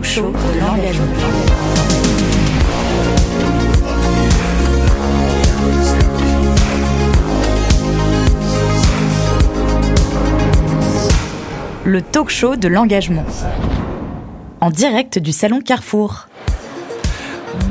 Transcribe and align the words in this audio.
talk 0.00 0.04
show 0.04 0.32
de 0.32 0.60
l'engagement. 0.60 1.06
Le 11.84 12.02
talk 12.02 12.30
show 12.30 12.56
de 12.56 12.68
l'engagement. 12.68 13.24
En 14.60 14.70
direct 14.70 15.18
du 15.18 15.32
salon 15.32 15.60
Carrefour. 15.60 16.28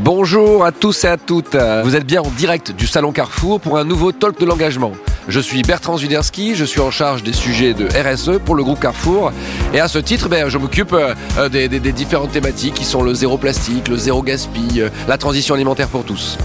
Bonjour 0.01 0.63
à 0.65 0.71
tous 0.71 1.05
et 1.05 1.07
à 1.07 1.17
toutes. 1.17 1.55
Vous 1.83 1.95
êtes 1.95 2.05
bien 2.05 2.21
en 2.21 2.29
direct 2.29 2.71
du 2.71 2.85
Salon 2.85 3.11
Carrefour 3.11 3.59
pour 3.59 3.77
un 3.77 3.85
nouveau 3.85 4.11
talk 4.11 4.39
de 4.39 4.45
l'engagement. 4.45 4.91
Je 5.29 5.39
suis 5.39 5.61
Bertrand 5.61 5.95
Zwiderski, 5.95 6.55
je 6.55 6.65
suis 6.65 6.79
en 6.79 6.89
charge 6.89 7.21
des 7.21 7.33
sujets 7.33 7.75
de 7.75 7.85
RSE 7.85 8.39
pour 8.43 8.55
le 8.55 8.63
groupe 8.63 8.79
Carrefour. 8.79 9.31
Et 9.75 9.79
à 9.79 9.87
ce 9.87 9.99
titre, 9.99 10.27
ben, 10.27 10.49
je 10.49 10.57
m'occupe 10.57 10.91
euh, 10.91 11.49
des, 11.49 11.67
différentes 11.91 12.31
thématiques 12.31 12.73
qui 12.73 12.83
sont 12.83 13.03
le 13.03 13.13
zéro 13.13 13.37
plastique, 13.37 13.89
le 13.89 13.95
zéro 13.95 14.23
gaspille, 14.23 14.81
euh, 14.81 14.89
la 15.07 15.19
transition 15.19 15.53
alimentaire 15.53 15.87
pour 15.87 16.03
tous. 16.03 16.39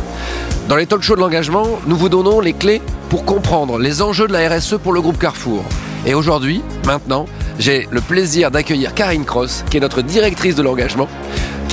Dans 0.69 0.77
les 0.77 0.85
talk 0.85 1.01
shows 1.01 1.15
de 1.15 1.21
l'engagement, 1.21 1.67
nous 1.87 1.97
vous 1.97 2.11
donnons 2.11 2.41
les 2.41 2.53
clés 2.53 2.83
pour 3.09 3.25
comprendre 3.25 3.79
les 3.79 4.03
enjeux 4.03 4.29
de 4.29 4.35
la 4.35 4.51
RSE 4.51 4.77
pour 4.77 4.93
le 4.93 5.01
groupe 5.01 5.19
Carrefour. 5.19 5.65
Et 6.05 6.13
aujourd'hui, 6.13 6.61
maintenant, 6.85 7.25
j'ai 7.59 7.89
le 7.91 8.03
plaisir 8.03 8.51
d'accueillir 8.51 8.93
Karine 8.93 9.25
Cross, 9.25 9.65
qui 9.71 9.79
est 9.79 9.81
notre 9.81 10.03
directrice 10.03 10.57
de 10.57 10.63
l'engagement, 10.63 11.09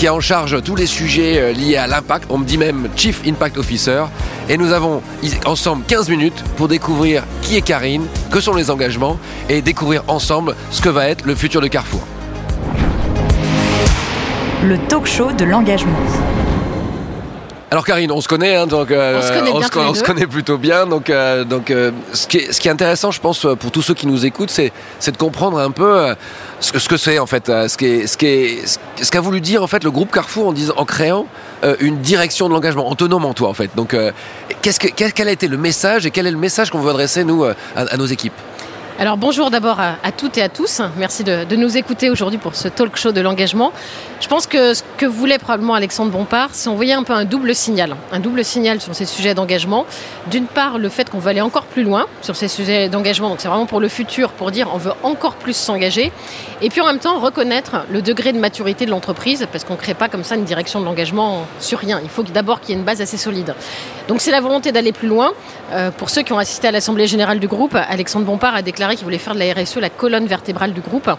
qui 0.01 0.07
a 0.07 0.15
en 0.15 0.19
charge 0.19 0.63
tous 0.63 0.75
les 0.75 0.87
sujets 0.87 1.53
liés 1.53 1.77
à 1.77 1.85
l'impact. 1.85 2.25
On 2.31 2.39
me 2.39 2.43
dit 2.43 2.57
même 2.57 2.89
Chief 2.95 3.21
Impact 3.23 3.59
Officer. 3.59 4.05
Et 4.49 4.57
nous 4.57 4.71
avons 4.71 5.03
ensemble 5.45 5.83
15 5.85 6.09
minutes 6.09 6.43
pour 6.57 6.67
découvrir 6.67 7.23
qui 7.43 7.55
est 7.55 7.61
Karine, 7.61 8.07
que 8.31 8.39
sont 8.39 8.55
les 8.55 8.71
engagements 8.71 9.19
et 9.47 9.61
découvrir 9.61 10.01
ensemble 10.07 10.55
ce 10.71 10.81
que 10.81 10.89
va 10.89 11.07
être 11.07 11.23
le 11.23 11.35
futur 11.35 11.61
de 11.61 11.67
Carrefour. 11.67 12.01
Le 14.63 14.79
talk 14.87 15.05
show 15.05 15.33
de 15.33 15.45
l'engagement. 15.45 15.99
Alors 17.73 17.85
Karine, 17.85 18.11
on 18.11 18.19
se 18.19 18.27
connaît, 18.27 18.57
hein, 18.57 18.67
donc 18.67 18.91
euh, 18.91 19.17
on, 19.17 19.21
se 19.21 19.31
connaît, 19.31 19.51
on, 19.53 19.61
se, 19.61 19.79
on 19.79 19.93
se, 19.93 20.03
connaît, 20.03 20.27
plutôt 20.27 20.57
bien. 20.57 20.85
Donc, 20.85 21.09
euh, 21.09 21.45
donc 21.45 21.71
euh, 21.71 21.91
ce, 22.11 22.27
qui 22.27 22.39
est, 22.39 22.51
ce, 22.51 22.59
qui 22.59 22.67
est, 22.67 22.71
intéressant, 22.71 23.11
je 23.11 23.21
pense, 23.21 23.47
pour 23.57 23.71
tous 23.71 23.81
ceux 23.81 23.93
qui 23.93 24.07
nous 24.07 24.25
écoutent, 24.25 24.49
c'est 24.49 24.73
de 25.09 25.15
comprendre 25.15 25.57
un 25.57 25.71
peu 25.71 26.13
ce 26.59 26.73
que 26.73 26.79
ce 26.79 26.89
que 26.89 26.97
c'est 26.97 27.17
en 27.17 27.27
fait, 27.27 27.45
ce 27.47 27.77
qu'a 27.77 28.07
ce 28.07 28.17
qu 28.17 28.59
ce 29.01 29.09
qu'a 29.09 29.21
voulu 29.21 29.39
dire 29.39 29.63
en 29.63 29.67
fait 29.67 29.85
le 29.85 29.91
groupe 29.91 30.11
Carrefour 30.11 30.49
en, 30.49 30.51
disant, 30.51 30.73
en 30.75 30.83
créant 30.83 31.27
une 31.79 31.99
direction 31.99 32.49
de 32.49 32.53
l'engagement, 32.53 32.89
en 32.89 32.95
te 32.95 33.05
nommant 33.05 33.33
toi 33.33 33.47
en 33.47 33.53
fait. 33.53 33.71
Donc, 33.73 33.95
qu'est-ce 34.61 34.79
que, 34.81 34.89
quel 34.89 35.27
a 35.29 35.31
été 35.31 35.47
le 35.47 35.57
message 35.57 36.05
et 36.05 36.11
quel 36.11 36.27
est 36.27 36.31
le 36.31 36.37
message 36.37 36.71
qu'on 36.71 36.81
veut 36.81 36.89
adresser 36.89 37.23
nous 37.23 37.45
à, 37.45 37.53
à 37.75 37.95
nos 37.95 38.05
équipes? 38.05 38.33
Alors 38.99 39.17
bonjour 39.17 39.49
d'abord 39.49 39.79
à, 39.79 39.95
à, 40.03 40.11
toutes 40.11 40.37
et 40.37 40.43
à 40.43 40.49
tous. 40.49 40.81
Merci 40.97 41.23
de, 41.23 41.45
de 41.45 41.55
nous 41.55 41.77
écouter 41.77 42.09
aujourd'hui 42.09 42.37
pour 42.37 42.53
ce 42.53 42.67
talk 42.67 42.97
show 42.97 43.13
de 43.13 43.21
l'engagement. 43.21 43.71
Je 44.21 44.27
pense 44.27 44.45
que 44.45 44.75
ce 44.75 44.83
que 44.97 45.07
voulait 45.07 45.39
probablement 45.39 45.73
Alexandre 45.73 46.11
Bompard, 46.11 46.49
c'est 46.51 46.69
envoyer 46.69 46.93
un 46.93 47.01
peu 47.01 47.11
un 47.11 47.25
double 47.25 47.55
signal. 47.55 47.95
Un 48.11 48.19
double 48.19 48.45
signal 48.45 48.79
sur 48.79 48.93
ces 48.93 49.07
sujets 49.07 49.33
d'engagement. 49.33 49.87
D'une 50.29 50.45
part, 50.45 50.77
le 50.77 50.89
fait 50.89 51.09
qu'on 51.09 51.17
veut 51.17 51.29
aller 51.29 51.41
encore 51.41 51.65
plus 51.65 51.81
loin 51.81 52.05
sur 52.21 52.35
ces 52.35 52.47
sujets 52.47 52.87
d'engagement. 52.87 53.29
Donc 53.29 53.41
c'est 53.41 53.47
vraiment 53.47 53.65
pour 53.65 53.79
le 53.79 53.87
futur, 53.87 54.29
pour 54.29 54.51
dire 54.51 54.69
on 54.75 54.77
veut 54.77 54.93
encore 55.01 55.33
plus 55.33 55.55
s'engager. 55.55 56.11
Et 56.61 56.69
puis 56.69 56.81
en 56.81 56.85
même 56.85 56.99
temps, 56.99 57.19
reconnaître 57.19 57.87
le 57.89 58.03
degré 58.03 58.31
de 58.31 58.37
maturité 58.37 58.85
de 58.85 58.91
l'entreprise, 58.91 59.47
parce 59.51 59.63
qu'on 59.63 59.73
ne 59.73 59.79
crée 59.79 59.95
pas 59.95 60.07
comme 60.07 60.23
ça 60.23 60.35
une 60.35 60.45
direction 60.45 60.79
de 60.79 60.85
l'engagement 60.85 61.47
sur 61.59 61.79
rien. 61.79 61.99
Il 62.03 62.09
faut 62.09 62.21
d'abord 62.21 62.61
qu'il 62.61 62.69
y 62.69 62.73
ait 62.73 62.79
une 62.79 62.85
base 62.85 63.01
assez 63.01 63.17
solide. 63.17 63.55
Donc 64.07 64.21
c'est 64.21 64.31
la 64.31 64.41
volonté 64.41 64.71
d'aller 64.71 64.91
plus 64.91 65.07
loin. 65.07 65.31
Euh, 65.71 65.89
pour 65.89 66.11
ceux 66.11 66.21
qui 66.21 66.31
ont 66.31 66.37
assisté 66.37 66.67
à 66.67 66.71
l'Assemblée 66.71 67.07
générale 67.07 67.39
du 67.39 67.47
groupe, 67.47 67.75
Alexandre 67.75 68.25
Bompard 68.25 68.53
a 68.53 68.61
déclaré 68.61 68.95
qu'il 68.97 69.05
voulait 69.05 69.17
faire 69.17 69.33
de 69.33 69.39
la 69.39 69.51
RSE 69.51 69.77
la 69.77 69.89
colonne 69.89 70.27
vertébrale 70.27 70.73
du 70.73 70.81
groupe. 70.81 71.09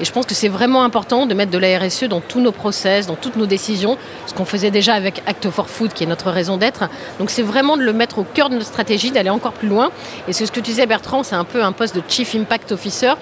Et 0.00 0.04
je 0.04 0.12
pense 0.12 0.26
que 0.26 0.34
c'est 0.34 0.48
vraiment 0.48 0.84
important 0.84 1.26
de 1.26 1.34
mettre 1.34 1.50
de 1.50 1.58
la 1.58 1.78
RSE 1.80 2.04
dans 2.04 2.20
tous 2.20 2.40
nos 2.40 2.51
process, 2.52 3.06
dans 3.06 3.16
toutes 3.16 3.36
nos 3.36 3.46
décisions, 3.46 3.98
ce 4.26 4.34
qu'on 4.34 4.44
faisait 4.44 4.70
déjà 4.70 4.94
avec 4.94 5.22
Act 5.26 5.50
for 5.50 5.68
Food, 5.68 5.92
qui 5.92 6.04
est 6.04 6.06
notre 6.06 6.30
raison 6.30 6.56
d'être. 6.56 6.88
Donc 7.18 7.30
c'est 7.30 7.42
vraiment 7.42 7.76
de 7.76 7.82
le 7.82 7.92
mettre 7.92 8.18
au 8.18 8.24
cœur 8.24 8.48
de 8.48 8.54
notre 8.54 8.66
stratégie, 8.66 9.10
d'aller 9.10 9.30
encore 9.30 9.52
plus 9.52 9.68
loin. 9.68 9.90
Et 10.28 10.32
c'est 10.32 10.46
ce 10.46 10.52
que 10.52 10.60
tu 10.60 10.70
disais, 10.70 10.86
Bertrand, 10.86 11.22
c'est 11.22 11.34
un 11.34 11.44
peu 11.44 11.62
un 11.62 11.72
poste 11.72 11.96
de 11.96 12.02
Chief 12.06 12.34
Impact 12.34 12.72
Officer 12.72 13.14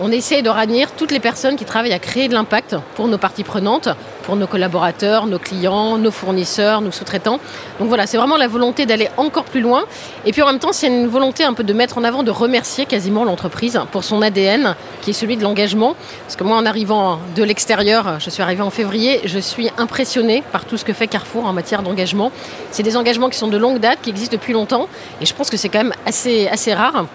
on 0.00 0.10
essaie 0.10 0.42
de 0.42 0.50
réunir 0.50 0.92
toutes 0.92 1.12
les 1.12 1.20
personnes 1.20 1.56
qui 1.56 1.64
travaillent 1.64 1.92
à 1.92 1.98
créer 1.98 2.28
de 2.28 2.34
l'impact 2.34 2.76
pour 2.96 3.08
nos 3.08 3.18
parties 3.18 3.44
prenantes, 3.44 3.88
pour 4.24 4.36
nos 4.36 4.46
collaborateurs, 4.46 5.26
nos 5.26 5.38
clients, 5.38 5.98
nos 5.98 6.10
fournisseurs, 6.10 6.80
nos 6.80 6.90
sous-traitants. 6.90 7.38
Donc 7.78 7.88
voilà, 7.88 8.06
c'est 8.06 8.16
vraiment 8.16 8.36
la 8.36 8.48
volonté 8.48 8.86
d'aller 8.86 9.08
encore 9.16 9.44
plus 9.44 9.60
loin. 9.60 9.84
Et 10.26 10.32
puis 10.32 10.42
en 10.42 10.46
même 10.46 10.58
temps, 10.58 10.72
c'est 10.72 10.88
une 10.88 11.06
volonté 11.06 11.44
un 11.44 11.52
peu 11.52 11.62
de 11.62 11.72
mettre 11.72 11.98
en 11.98 12.04
avant, 12.04 12.22
de 12.22 12.30
remercier 12.30 12.86
quasiment 12.86 13.24
l'entreprise 13.24 13.80
pour 13.92 14.02
son 14.02 14.22
ADN, 14.22 14.74
qui 15.02 15.10
est 15.10 15.14
celui 15.14 15.36
de 15.36 15.42
l'engagement. 15.42 15.94
Parce 16.26 16.36
que 16.36 16.44
moi, 16.44 16.56
en 16.56 16.66
arrivant 16.66 17.18
de 17.36 17.42
l'extérieur, 17.42 18.18
je 18.18 18.30
suis 18.30 18.42
arrivée 18.42 18.62
en 18.62 18.70
février, 18.70 19.20
je 19.24 19.38
suis 19.38 19.70
impressionnée 19.78 20.42
par 20.52 20.64
tout 20.64 20.76
ce 20.76 20.84
que 20.84 20.92
fait 20.92 21.06
Carrefour 21.06 21.46
en 21.46 21.52
matière 21.52 21.82
d'engagement. 21.82 22.32
C'est 22.70 22.82
des 22.82 22.96
engagements 22.96 23.28
qui 23.28 23.38
sont 23.38 23.48
de 23.48 23.58
longue 23.58 23.78
date, 23.78 23.98
qui 24.02 24.10
existent 24.10 24.36
depuis 24.36 24.52
longtemps. 24.52 24.88
Et 25.20 25.26
je 25.26 25.34
pense 25.34 25.50
que 25.50 25.56
c'est 25.56 25.68
quand 25.68 25.78
même 25.78 25.94
assez, 26.06 26.48
assez 26.48 26.74
rare. 26.74 27.06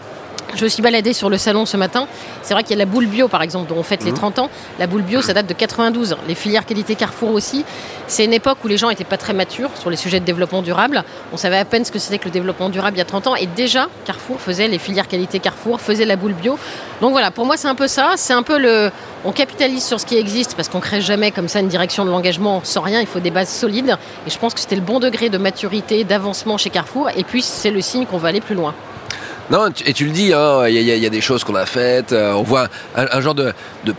Je 0.56 0.64
me 0.64 0.70
suis 0.70 0.82
baladée 0.82 1.14
sur 1.14 1.30
le 1.30 1.38
salon 1.38 1.66
ce 1.66 1.78
matin. 1.78 2.08
C'est 2.42 2.54
vrai 2.54 2.64
qu'il 2.64 2.72
y 2.72 2.82
a 2.82 2.84
la 2.84 2.90
boule 2.90 3.06
bio, 3.06 3.28
par 3.28 3.44
exemple, 3.44 3.70
dont 3.70 3.78
on 3.78 3.84
fête 3.84 4.02
mmh. 4.02 4.08
les 4.08 4.14
30 4.14 4.40
ans. 4.40 4.50
La 4.80 4.88
boule 4.88 5.04
bio, 5.04 5.22
ça 5.22 5.34
date 5.34 5.48
de 5.48 5.54
92. 5.54 6.18
Les 6.28 6.36
filières 6.36 6.66
qualité 6.66 6.96
Carrefour 6.96 7.32
aussi. 7.32 7.64
C'est 8.08 8.26
une 8.26 8.34
époque 8.34 8.58
où 8.64 8.68
les 8.68 8.78
gens 8.78 8.90
n'étaient 8.90 9.04
pas 9.04 9.18
très 9.18 9.34
matures 9.34 9.70
sur 9.76 9.90
les 9.90 9.96
sujets 9.96 10.20
de 10.20 10.26
développement 10.26 10.62
durable. 10.62 11.04
On 11.32 11.38
savait 11.38 11.58
à 11.58 11.66
peine 11.66 11.86
ce 11.86 11.92
que 11.92 12.00
c'était 12.00 12.18
que 12.18 12.26
le 12.26 12.32
développement 12.32 12.70
durable 12.70 12.98
il 12.98 13.00
y 13.00 13.02
a 13.02 13.06
30 13.06 13.28
ans. 13.28 13.36
Et 13.36 13.46
déjà, 13.46 13.90
Carrefour 14.06 14.42
faisait 14.42 14.68
les 14.68 14.80
filières 14.80 15.08
qualité 15.08 15.40
Carrefour, 15.40 15.80
faisait 15.80 16.06
la 16.06 16.16
boule 16.16 16.34
bio. 16.34 16.58
Donc 17.00 17.12
voilà, 17.12 17.30
pour 17.30 17.46
moi, 17.46 17.56
c'est 17.56 17.68
un 17.68 17.76
peu 17.76 17.88
ça. 17.88 18.14
C'est 18.16 18.34
un 18.34 18.44
peu 18.44 18.58
le. 18.58 18.92
On 19.26 19.32
capitalise 19.32 19.86
sur 19.86 20.00
ce 20.00 20.06
qui 20.06 20.18
existe 20.18 20.56
parce 20.56 20.68
qu'on 20.68 20.80
crée 20.80 21.02
jamais 21.02 21.32
comme 21.32 21.48
ça 21.48 21.60
une 21.60 21.68
direction 21.68 22.06
de 22.06 22.10
l'engagement 22.10 22.62
sans 22.64 22.82
rien. 22.82 23.02
Il 23.02 23.08
faut 23.08 23.20
des 23.20 23.32
bases 23.32 23.50
solides. 23.50 23.98
Et 24.26 24.30
je 24.30 24.40
pense 24.40 24.56
que 24.56 24.60
c'était 24.60 24.76
le 24.76 24.82
bon 24.82 25.00
degré 25.00 25.30
de 25.30 25.38
maturité, 25.38 26.04
d'avancement 26.04 26.58
chez 26.58 26.70
Carrefour. 26.70 27.10
Et 27.16 27.24
puis, 27.24 27.44
c'est 27.44 27.72
le 27.72 27.82
signe 27.82 28.06
qu'on 28.06 28.18
va 28.18 28.30
aller 28.30 28.42
plus 28.42 28.56
loin. 28.56 28.74
Non, 29.52 29.68
et 29.86 29.94
tu 29.94 30.06
le 30.06 30.12
dis, 30.12 30.28
il 30.28 30.34
hein, 30.34 30.68
y, 30.70 30.74
y, 30.74 31.06
a 31.06 31.10
des 31.10 31.22
choses 31.22 31.44
qu'on 31.44 31.56
a 31.56 31.66
faites, 31.66 32.12
euh, 32.12 32.34
on 32.34 32.44
voit 32.44 32.68
un, 32.96 33.20
genre 33.20 33.34
de, 33.34 33.52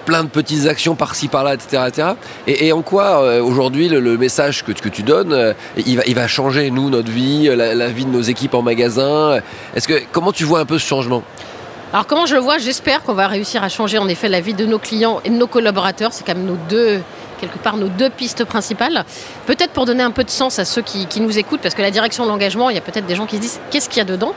plein 0.06 0.22
de 0.22 0.28
petites 0.28 0.68
actions 0.68 0.94
par-ci 0.94 1.26
par-là, 1.26 1.54
etc., 1.54 1.82
etc. 1.88 2.08
Et, 2.46 2.72
en 2.72 2.82
quoi 2.82 3.24
euh, 3.24 3.42
aujourd'hui 3.42 3.88
le, 3.88 4.16
message 4.16 4.62
que, 4.62 4.70
tu 4.72 5.02
donnes, 5.02 5.32
euh, 5.32 5.52
il, 5.76 5.96
va, 5.96 6.02
il 6.06 6.14
va 6.14 6.28
changer 6.28 6.70
nous 6.70 6.88
notre 6.88 7.10
vie, 7.10 7.48
la, 7.48 7.74
la 7.74 7.88
vie 7.88 8.04
de 8.04 8.10
nos 8.10 8.22
équipes 8.22 8.54
en 8.54 8.62
magasin? 8.62 9.40
Est-ce 9.74 9.88
que 9.88 9.94
comment 10.12 10.30
tu 10.30 10.44
vois 10.44 10.60
un 10.60 10.66
peu 10.66 10.78
ce 10.78 10.86
changement? 10.86 11.24
Alors 11.92 12.06
comment 12.06 12.26
je 12.26 12.36
le 12.36 12.40
vois? 12.40 12.58
J'espère 12.58 13.02
qu'on 13.02 13.14
va 13.14 13.26
réussir 13.26 13.64
à 13.64 13.68
changer 13.68 13.98
en 13.98 14.06
effet 14.06 14.28
la 14.28 14.40
vie 14.40 14.54
de 14.54 14.64
nos 14.64 14.78
clients 14.78 15.20
et 15.24 15.30
de 15.30 15.34
nos 15.34 15.48
collaborateurs. 15.48 16.12
C'est 16.12 16.24
quand 16.24 16.36
même 16.36 16.46
nos 16.46 16.58
deux 16.68 17.00
quelque 17.40 17.58
part 17.58 17.76
nos 17.76 17.88
deux 17.88 18.10
pistes 18.10 18.44
principales. 18.44 19.04
Peut-être 19.46 19.72
pour 19.72 19.86
donner 19.86 20.02
un 20.02 20.10
peu 20.10 20.24
de 20.24 20.30
sens 20.30 20.58
à 20.58 20.64
ceux 20.64 20.82
qui, 20.82 21.06
qui 21.06 21.20
nous 21.20 21.38
écoutent, 21.38 21.60
parce 21.60 21.74
que 21.74 21.82
la 21.82 21.90
direction 21.90 22.24
de 22.24 22.28
l'engagement, 22.28 22.70
il 22.70 22.74
y 22.74 22.78
a 22.78 22.82
peut-être 22.82 23.06
des 23.06 23.14
gens 23.14 23.26
qui 23.26 23.36
se 23.36 23.40
disent 23.40 23.60
qu'est-ce 23.70 23.88
qu'il 23.88 23.98
y 23.98 24.02
a 24.02 24.04
dedans? 24.04 24.32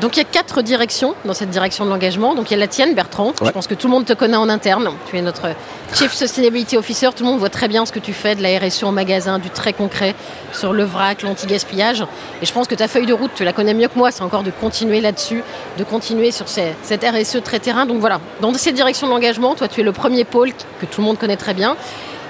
Donc 0.00 0.16
il 0.16 0.20
y 0.20 0.22
a 0.22 0.26
quatre 0.26 0.62
directions 0.62 1.14
dans 1.24 1.34
cette 1.34 1.50
direction 1.50 1.84
de 1.84 1.90
l'engagement. 1.90 2.34
Donc 2.34 2.50
il 2.50 2.54
y 2.54 2.56
a 2.56 2.60
la 2.60 2.68
tienne, 2.68 2.94
Bertrand. 2.94 3.28
Ouais. 3.28 3.46
Je 3.46 3.50
pense 3.50 3.66
que 3.66 3.74
tout 3.74 3.86
le 3.86 3.92
monde 3.92 4.04
te 4.04 4.12
connaît 4.12 4.36
en 4.36 4.48
interne. 4.48 4.90
Tu 5.08 5.16
es 5.16 5.22
notre 5.22 5.48
Chief 5.94 6.12
Sustainability 6.12 6.76
Officer. 6.76 7.10
Tout 7.14 7.24
le 7.24 7.30
monde 7.30 7.38
voit 7.38 7.50
très 7.50 7.68
bien 7.68 7.86
ce 7.86 7.92
que 7.92 7.98
tu 7.98 8.12
fais 8.12 8.34
de 8.34 8.42
la 8.42 8.58
RSE 8.58 8.84
en 8.84 8.92
magasin, 8.92 9.38
du 9.38 9.50
très 9.50 9.72
concret 9.72 10.14
sur 10.52 10.72
le 10.72 10.84
vrac, 10.84 11.22
l'anti-gaspillage. 11.22 12.04
Et 12.42 12.46
je 12.46 12.52
pense 12.52 12.66
que 12.66 12.74
ta 12.74 12.88
feuille 12.88 13.06
de 13.06 13.12
route, 13.12 13.30
tu 13.34 13.44
la 13.44 13.52
connais 13.52 13.74
mieux 13.74 13.88
que 13.88 13.98
moi. 13.98 14.10
C'est 14.10 14.22
encore 14.22 14.42
de 14.42 14.50
continuer 14.50 15.00
là-dessus, 15.00 15.42
de 15.78 15.84
continuer 15.84 16.30
sur 16.30 16.48
ces, 16.48 16.74
cette 16.82 17.04
RSE 17.04 17.42
très 17.42 17.60
terrain. 17.60 17.86
Donc 17.86 17.98
voilà, 17.98 18.20
dans 18.40 18.52
cette 18.54 18.74
direction 18.74 19.06
de 19.06 19.12
l'engagement, 19.12 19.54
toi 19.54 19.68
tu 19.68 19.80
es 19.80 19.84
le 19.84 19.92
premier 19.92 20.24
pôle 20.24 20.52
que 20.80 20.86
tout 20.86 21.00
le 21.00 21.06
monde 21.06 21.18
connaît 21.18 21.36
très 21.36 21.54
bien. 21.54 21.76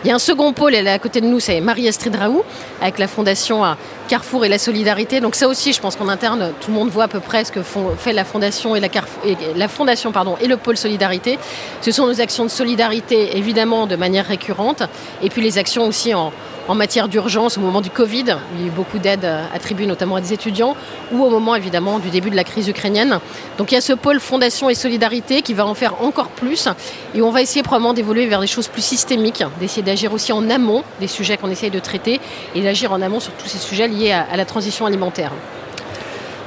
Il 0.04 0.08
y 0.08 0.10
a 0.10 0.14
un 0.14 0.18
second 0.18 0.52
pôle, 0.52 0.74
elle 0.74 0.86
est 0.86 0.90
à 0.90 0.98
côté 0.98 1.22
de 1.22 1.26
nous, 1.26 1.40
c'est 1.40 1.62
Marie-Astrid 1.62 2.14
Raoult, 2.14 2.44
avec 2.82 2.98
la 2.98 3.08
fondation 3.08 3.62
Carrefour 4.06 4.44
et 4.44 4.50
la 4.50 4.58
solidarité. 4.58 5.22
Donc 5.22 5.34
ça 5.34 5.48
aussi, 5.48 5.72
je 5.72 5.80
pense 5.80 5.96
qu'en 5.96 6.08
interne, 6.08 6.52
tout 6.60 6.70
le 6.70 6.76
monde 6.76 6.90
voit 6.90 7.04
à 7.04 7.08
peu 7.08 7.20
près 7.20 7.42
ce 7.46 7.50
que 7.50 7.60
fait 7.62 8.12
la 8.12 8.26
fondation 8.26 8.76
et 8.76 8.80
la, 8.80 8.90
Carrefour, 8.90 9.22
et 9.24 10.46
le 10.46 10.56
pôle 10.58 10.76
solidarité. 10.76 11.38
Ce 11.80 11.90
sont 11.90 12.06
nos 12.06 12.20
actions 12.20 12.44
de 12.44 12.50
solidarité, 12.50 13.38
évidemment, 13.38 13.86
de 13.86 13.96
manière 13.96 14.26
récurrente, 14.26 14.82
et 15.22 15.30
puis 15.30 15.40
les 15.40 15.56
actions 15.56 15.86
aussi 15.86 16.12
en, 16.12 16.32
en 16.68 16.74
matière 16.74 17.08
d'urgence 17.08 17.58
au 17.58 17.60
moment 17.60 17.80
du 17.80 17.90
Covid. 17.90 18.36
Il 18.54 18.60
y 18.60 18.64
a 18.64 18.66
eu 18.66 18.70
beaucoup 18.70 18.98
d'aides 18.98 19.28
attribuées 19.54 19.86
notamment 19.86 20.16
à 20.16 20.20
des 20.20 20.32
étudiants 20.32 20.76
ou 21.12 21.22
au 21.22 21.30
moment 21.30 21.54
évidemment 21.54 21.98
du 21.98 22.10
début 22.10 22.30
de 22.30 22.36
la 22.36 22.44
crise 22.44 22.68
ukrainienne. 22.68 23.18
Donc 23.58 23.72
il 23.72 23.74
y 23.74 23.78
a 23.78 23.80
ce 23.80 23.92
pôle 23.92 24.20
fondation 24.20 24.70
et 24.70 24.74
solidarité 24.74 25.42
qui 25.42 25.54
va 25.54 25.66
en 25.66 25.74
faire 25.74 26.02
encore 26.02 26.28
plus 26.28 26.68
et 27.14 27.22
on 27.22 27.30
va 27.30 27.42
essayer 27.42 27.62
probablement 27.62 27.94
d'évoluer 27.94 28.26
vers 28.26 28.40
des 28.40 28.46
choses 28.46 28.68
plus 28.68 28.84
systémiques, 28.84 29.42
d'essayer 29.60 29.82
d'agir 29.82 30.12
aussi 30.12 30.32
en 30.32 30.48
amont 30.50 30.84
des 31.00 31.08
sujets 31.08 31.36
qu'on 31.36 31.50
essaye 31.50 31.70
de 31.70 31.78
traiter 31.78 32.20
et 32.54 32.60
d'agir 32.62 32.92
en 32.92 33.00
amont 33.02 33.20
sur 33.20 33.32
tous 33.32 33.48
ces 33.48 33.58
sujets 33.58 33.88
liés 33.88 34.12
à, 34.12 34.36
la 34.36 34.44
transition 34.44 34.86
alimentaire. 34.86 35.32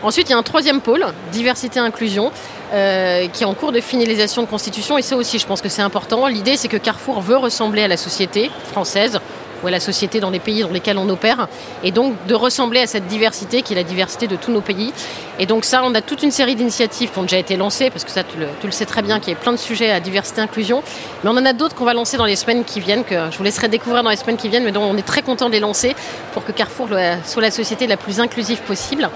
Ensuite, 0.04 0.30
il 0.30 0.34
y 0.34 0.36
a 0.36 0.38
un 0.38 0.44
troisième 0.44 0.80
pôle, 0.80 1.06
diversité 1.32 1.80
et 1.80 1.82
inclusion, 1.82 2.32
euh, 2.74 3.28
qui 3.34 3.44
est 3.44 3.46
en 3.46 3.56
cours 3.56 3.72
de 3.72 3.82
finalisation 3.82 4.44
de 4.44 4.48
constitution. 4.48 4.98
Et 4.98 5.02
ça 5.02 5.16
aussi, 5.16 5.40
je 5.40 5.48
pense 5.48 5.62
que 5.62 5.70
c'est 5.70 5.82
important. 5.82 6.28
L'idée, 6.28 6.56
c'est 6.56 6.68
que 6.68 6.78
Carrefour 6.78 7.20
veut 7.22 7.38
ressembler 7.38 7.84
à 7.84 7.88
la 7.88 7.98
société 7.98 8.52
française, 8.72 9.20
ou 9.64 9.68
à 9.68 9.72
la 9.72 9.80
société 9.80 10.20
dans 10.20 10.30
les 10.30 10.40
pays 10.40 10.62
dans 10.62 10.70
lesquels 10.70 10.98
on 10.98 11.10
opère, 11.10 11.48
et 11.84 11.92
donc 11.92 12.14
de 12.28 12.36
ressembler 12.36 12.82
à 12.82 12.88
cette 12.88 13.08
diversité 13.08 13.62
qui 13.62 13.74
est 13.74 13.76
la 13.76 13.84
diversité 13.84 14.28
de 14.28 14.36
tous 14.36 14.52
nos 14.52 14.62
pays. 14.62 14.94
Et 15.40 15.46
donc 15.46 15.66
ça, 15.66 15.82
on 15.84 15.94
a 15.94 16.02
toute 16.02 16.24
une 16.24 16.32
série 16.32 16.56
d'initiatives 16.56 17.12
qui 17.12 17.20
ont 17.20 17.24
déjà 17.24 17.38
été 17.38 17.58
lancées, 17.58 17.90
parce 17.90 18.04
que 18.04 18.12
ça, 18.12 18.24
tu 18.24 18.38
le, 18.38 18.72
sais 18.72 18.86
très 18.86 19.02
bien 19.02 19.20
qu'il 19.20 19.34
y 19.34 19.36
a 19.36 19.40
plein 19.40 19.52
de 19.52 19.58
sujets 19.58 19.92
à 19.92 20.00
diversité 20.00 20.42
inclusion, 20.42 20.84
mais 21.24 21.30
on 21.30 21.38
en 21.38 21.46
a 21.46 21.54
d'autres 21.54 21.76
qu'on 21.76 21.86
va 21.86 21.94
lancer 21.94 22.18
dans 22.18 22.26
les 22.26 22.36
semaines 22.36 22.64
qui 22.64 22.80
viennent, 22.80 23.04
que 23.04 23.16
je 23.32 23.38
vous 23.38 23.44
laisserai 23.44 23.68
découvrir 23.68 24.04
dans 24.04 24.10
les 24.10 24.16
semaines 24.16 24.38
qui 24.38 24.50
viennent, 24.50 24.64
mais 24.64 24.72
dont 24.72 24.84
on 24.84 24.98
est 24.98 25.06
très 25.06 25.22
content 25.22 25.48
de 25.48 25.54
les 25.54 25.60
lancer 25.60 25.96
pour 26.34 26.44
que 26.46 26.52
Carrefour 26.52 26.90
soit 27.26 27.42
la 27.42 27.52
société 27.52 27.88
la 27.88 27.98
plus 27.98 28.20
inclusive 28.20 28.62
possible. 28.62 29.10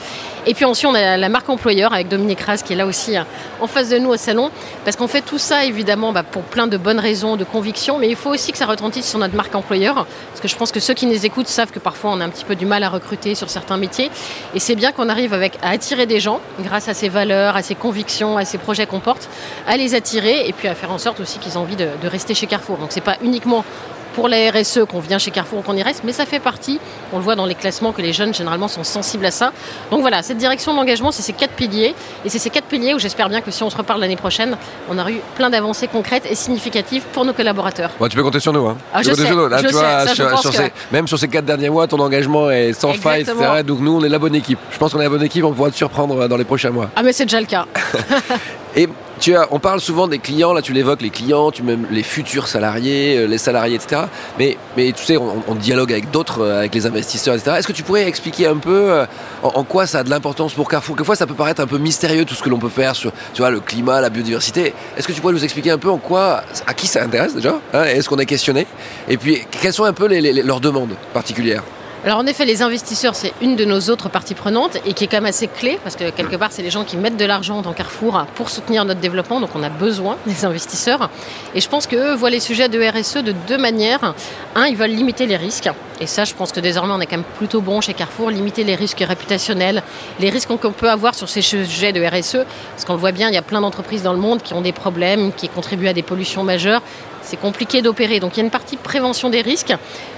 Et 0.47 0.55
puis 0.55 0.65
ensuite, 0.65 0.89
on 0.89 0.95
a 0.95 1.17
la 1.17 1.29
marque 1.29 1.49
employeur 1.49 1.93
avec 1.93 2.07
Dominique 2.07 2.41
Raz 2.41 2.63
qui 2.65 2.73
est 2.73 2.75
là 2.75 2.87
aussi 2.87 3.15
euh, 3.15 3.21
en 3.59 3.67
face 3.67 3.89
de 3.89 3.99
nous 3.99 4.09
au 4.09 4.17
salon, 4.17 4.49
parce 4.83 4.97
qu'on 4.97 5.07
fait 5.07 5.21
tout 5.21 5.37
ça 5.37 5.65
évidemment 5.65 6.11
bah, 6.13 6.23
pour 6.23 6.41
plein 6.41 6.65
de 6.65 6.77
bonnes 6.77 6.99
raisons, 6.99 7.35
de 7.35 7.43
convictions, 7.43 7.99
mais 7.99 8.09
il 8.09 8.15
faut 8.15 8.31
aussi 8.31 8.51
que 8.51 8.57
ça 8.57 8.65
retentisse 8.65 9.07
sur 9.07 9.19
notre 9.19 9.35
marque 9.35 9.53
employeur, 9.53 10.07
parce 10.31 10.41
que 10.41 10.47
je 10.47 10.55
pense 10.55 10.71
que 10.71 10.79
ceux 10.79 10.93
qui 10.93 11.05
nous 11.05 11.25
écoutent 11.25 11.47
savent 11.47 11.71
que 11.71 11.79
parfois 11.79 12.11
on 12.11 12.21
a 12.21 12.25
un 12.25 12.29
petit 12.29 12.45
peu 12.45 12.55
du 12.55 12.65
mal 12.65 12.83
à 12.83 12.89
recruter 12.89 13.35
sur 13.35 13.49
certains 13.49 13.77
métiers, 13.77 14.09
et 14.55 14.59
c'est 14.59 14.75
bien 14.75 14.91
qu'on 14.91 15.09
arrive 15.09 15.33
avec, 15.33 15.57
à 15.61 15.69
attirer 15.69 16.05
des 16.05 16.19
gens 16.19 16.39
grâce 16.61 16.87
à 16.87 16.93
ces 16.93 17.09
valeurs, 17.09 17.55
à 17.55 17.61
ces 17.61 17.75
convictions, 17.75 18.37
à 18.37 18.45
ces 18.45 18.57
projets 18.57 18.85
qu'on 18.85 18.99
porte, 18.99 19.29
à 19.67 19.77
les 19.77 19.93
attirer 19.93 20.47
et 20.47 20.53
puis 20.53 20.67
à 20.67 20.75
faire 20.75 20.91
en 20.91 20.97
sorte 20.97 21.19
aussi 21.19 21.39
qu'ils 21.39 21.53
aient 21.53 21.57
envie 21.57 21.75
de, 21.75 21.87
rester 22.03 22.33
chez 22.33 22.47
Carrefour. 22.47 22.77
Donc 22.77 22.91
c'est 22.91 23.01
pas 23.01 23.17
uniquement 23.21 23.63
pour 24.13 24.27
la 24.27 24.51
RSE 24.51 24.81
qu'on 24.89 24.99
vient 24.99 25.17
chez 25.17 25.31
Carrefour 25.31 25.59
ou 25.59 25.61
qu'on 25.61 25.75
y 25.75 25.83
reste, 25.83 26.03
mais 26.03 26.11
ça 26.11 26.25
fait 26.25 26.39
partie, 26.39 26.79
on 27.13 27.17
le 27.17 27.23
voit 27.23 27.35
dans 27.35 27.45
les 27.45 27.55
classements, 27.55 27.91
que 27.91 28.01
les 28.01 28.13
jeunes 28.13 28.33
généralement 28.33 28.67
sont 28.67 28.83
sensibles 28.83 29.25
à 29.25 29.31
ça. 29.31 29.51
Donc 29.89 30.01
voilà, 30.01 30.21
cette 30.23 30.37
direction 30.37 30.73
de 30.73 30.77
l'engagement, 30.77 31.11
c'est 31.11 31.21
ces 31.21 31.33
quatre 31.33 31.53
piliers, 31.53 31.95
et 32.25 32.29
c'est 32.29 32.39
ces 32.39 32.49
quatre 32.49 32.65
piliers 32.65 32.93
où 32.93 32.99
j'espère 32.99 33.29
bien 33.29 33.41
que 33.41 33.51
si 33.51 33.63
on 33.63 33.69
se 33.69 33.77
reparle 33.77 34.01
l'année 34.01 34.15
prochaine, 34.15 34.57
on 34.89 34.97
aura 34.97 35.11
eu 35.11 35.21
plein 35.35 35.49
d'avancées 35.49 35.87
concrètes 35.87 36.23
et 36.29 36.35
significatives 36.35 37.03
pour 37.13 37.25
nos 37.25 37.33
collaborateurs. 37.33 37.91
tu 38.09 38.15
peux 38.15 38.23
compter 38.23 38.39
sur 38.39 38.53
nous. 38.53 38.67
Hein. 38.67 38.77
Ah, 38.93 39.01
je 39.01 39.13
sais, 39.13 40.71
même 40.91 41.07
sur 41.07 41.17
ces 41.17 41.27
quatre 41.27 41.45
derniers 41.45 41.69
mois, 41.69 41.87
ton 41.87 41.99
engagement 41.99 42.49
est 42.49 42.73
sans 42.73 42.93
faille, 42.93 43.21
etc. 43.21 43.63
Donc 43.65 43.79
nous, 43.79 43.97
on 43.97 44.03
est 44.03 44.09
la 44.09 44.19
bonne 44.19 44.35
équipe. 44.35 44.59
Je 44.71 44.77
pense 44.77 44.93
qu'on 44.93 44.99
est 44.99 45.03
la 45.03 45.09
bonne 45.09 45.23
équipe, 45.23 45.43
on 45.43 45.53
pourra 45.53 45.71
te 45.71 45.75
surprendre 45.75 46.27
dans 46.27 46.37
les 46.37 46.43
prochains 46.43 46.71
mois. 46.71 46.89
Ah 46.95 47.03
mais 47.03 47.13
c'est 47.13 47.25
déjà 47.25 47.39
le 47.39 47.47
cas. 47.47 47.65
et 48.75 48.87
tu 49.21 49.35
on 49.51 49.59
parle 49.59 49.79
souvent 49.79 50.07
des 50.07 50.17
clients, 50.17 50.51
là 50.51 50.61
tu 50.61 50.73
l'évoques, 50.73 51.01
les 51.01 51.11
clients, 51.11 51.51
tu 51.51 51.61
même 51.61 51.85
les 51.91 52.01
futurs 52.01 52.47
salariés, 52.47 53.17
euh, 53.17 53.27
les 53.27 53.37
salariés, 53.37 53.75
etc. 53.75 54.01
Mais, 54.39 54.57
mais 54.75 54.91
tu 54.91 55.05
sais, 55.05 55.15
on, 55.17 55.55
dialogue 55.55 55.91
avec 55.91 56.09
d'autres, 56.09 56.41
euh, 56.41 56.59
avec 56.59 56.73
les 56.73 56.87
investisseurs, 56.87 57.35
etc. 57.35 57.57
Est-ce 57.59 57.67
que 57.67 57.71
tu 57.71 57.83
pourrais 57.83 58.07
expliquer 58.07 58.47
un 58.47 58.57
peu 58.57 58.91
euh, 58.91 59.05
en, 59.43 59.63
quoi 59.63 59.85
ça 59.85 59.99
a 59.99 60.03
de 60.03 60.09
l'importance 60.09 60.53
pour 60.53 60.67
Carrefour? 60.67 60.95
Quelquefois, 60.95 61.15
ça 61.15 61.27
peut 61.27 61.35
paraître 61.35 61.61
un 61.61 61.67
peu 61.67 61.77
mystérieux 61.77 62.25
tout 62.25 62.33
ce 62.33 62.41
que 62.41 62.49
l'on 62.49 62.57
peut 62.57 62.69
faire 62.69 62.95
sur, 62.95 63.11
le 63.37 63.59
climat, 63.59 64.01
la 64.01 64.09
biodiversité. 64.09 64.73
Est-ce 64.97 65.07
que 65.07 65.13
tu 65.13 65.21
pourrais 65.21 65.33
nous 65.33 65.43
expliquer 65.43 65.69
un 65.69 65.77
peu 65.77 65.89
en 65.89 65.97
quoi, 65.97 66.43
à 66.65 66.73
qui 66.73 66.87
ça 66.87 67.03
intéresse 67.03 67.35
déjà 67.35 67.59
hein, 67.73 67.83
Est-ce 67.83 68.09
qu'on 68.09 68.17
est 68.17 68.25
questionné? 68.25 68.65
Et 69.07 69.17
puis, 69.17 69.43
quelles 69.61 69.73
sont 69.73 69.83
un 69.83 69.93
peu 69.93 70.07
leurs 70.07 70.59
demandes 70.59 70.95
particulières? 71.13 71.63
Alors 72.03 72.17
en 72.17 72.25
effet, 72.25 72.45
les 72.45 72.63
investisseurs, 72.63 73.13
c'est 73.13 73.31
une 73.41 73.55
de 73.55 73.63
nos 73.63 73.79
autres 73.91 74.09
parties 74.09 74.33
prenantes 74.33 74.77
et 74.87 74.93
qui 74.93 75.03
est 75.03 75.07
quand 75.07 75.17
même 75.17 75.27
assez 75.27 75.47
clé 75.47 75.77
parce 75.83 75.95
que 75.95 76.09
quelque 76.09 76.35
part, 76.35 76.51
c'est 76.51 76.63
les 76.63 76.71
gens 76.71 76.83
qui 76.83 76.97
mettent 76.97 77.17
de 77.17 77.25
l'argent 77.25 77.61
dans 77.61 77.73
Carrefour 77.73 78.25
pour 78.33 78.49
soutenir 78.49 78.85
notre 78.85 78.99
développement. 78.99 79.39
Donc 79.39 79.51
on 79.53 79.61
a 79.61 79.69
besoin 79.69 80.17
des 80.25 80.43
investisseurs. 80.43 81.11
Et 81.53 81.61
je 81.61 81.69
pense 81.69 81.85
qu'eux 81.85 82.15
voient 82.15 82.31
les 82.31 82.39
sujets 82.39 82.69
de 82.69 82.79
RSE 82.81 83.17
de 83.17 83.33
deux 83.47 83.59
manières. 83.59 84.15
Un, 84.55 84.65
ils 84.65 84.75
veulent 84.75 84.89
limiter 84.89 85.27
les 85.27 85.37
risques. 85.37 85.69
Et 86.01 86.07
ça, 86.07 86.25
je 86.25 86.33
pense 86.33 86.51
que 86.51 86.59
désormais, 86.59 86.93
on 86.93 86.99
est 86.99 87.05
quand 87.05 87.17
même 87.17 87.25
plutôt 87.37 87.61
bon 87.61 87.79
chez 87.79 87.93
Carrefour, 87.93 88.31
limiter 88.31 88.63
les 88.63 88.73
risques 88.73 89.03
réputationnels, 89.07 89.83
les 90.19 90.31
risques 90.31 90.49
qu'on 90.49 90.71
peut 90.71 90.89
avoir 90.89 91.13
sur 91.13 91.29
ces 91.29 91.43
sujets 91.43 91.93
de 91.93 92.03
RSE. 92.03 92.43
Parce 92.71 92.85
qu'on 92.85 92.93
le 92.93 92.99
voit 92.99 93.11
bien, 93.11 93.29
il 93.29 93.35
y 93.35 93.37
a 93.37 93.43
plein 93.43 93.61
d'entreprises 93.61 94.01
dans 94.01 94.13
le 94.13 94.19
monde 94.19 94.41
qui 94.41 94.55
ont 94.55 94.61
des 94.61 94.71
problèmes, 94.71 95.31
qui 95.31 95.47
contribuent 95.47 95.87
à 95.87 95.93
des 95.93 96.01
pollutions 96.01 96.43
majeures 96.43 96.81
c'est 97.21 97.37
compliqué 97.37 97.81
d'opérer. 97.81 98.19
Donc 98.19 98.33
il 98.35 98.37
y 98.37 98.41
a 98.41 98.45
une 98.45 98.51
partie 98.51 98.77
prévention 98.77 99.29
des 99.29 99.41
risques. 99.41 99.73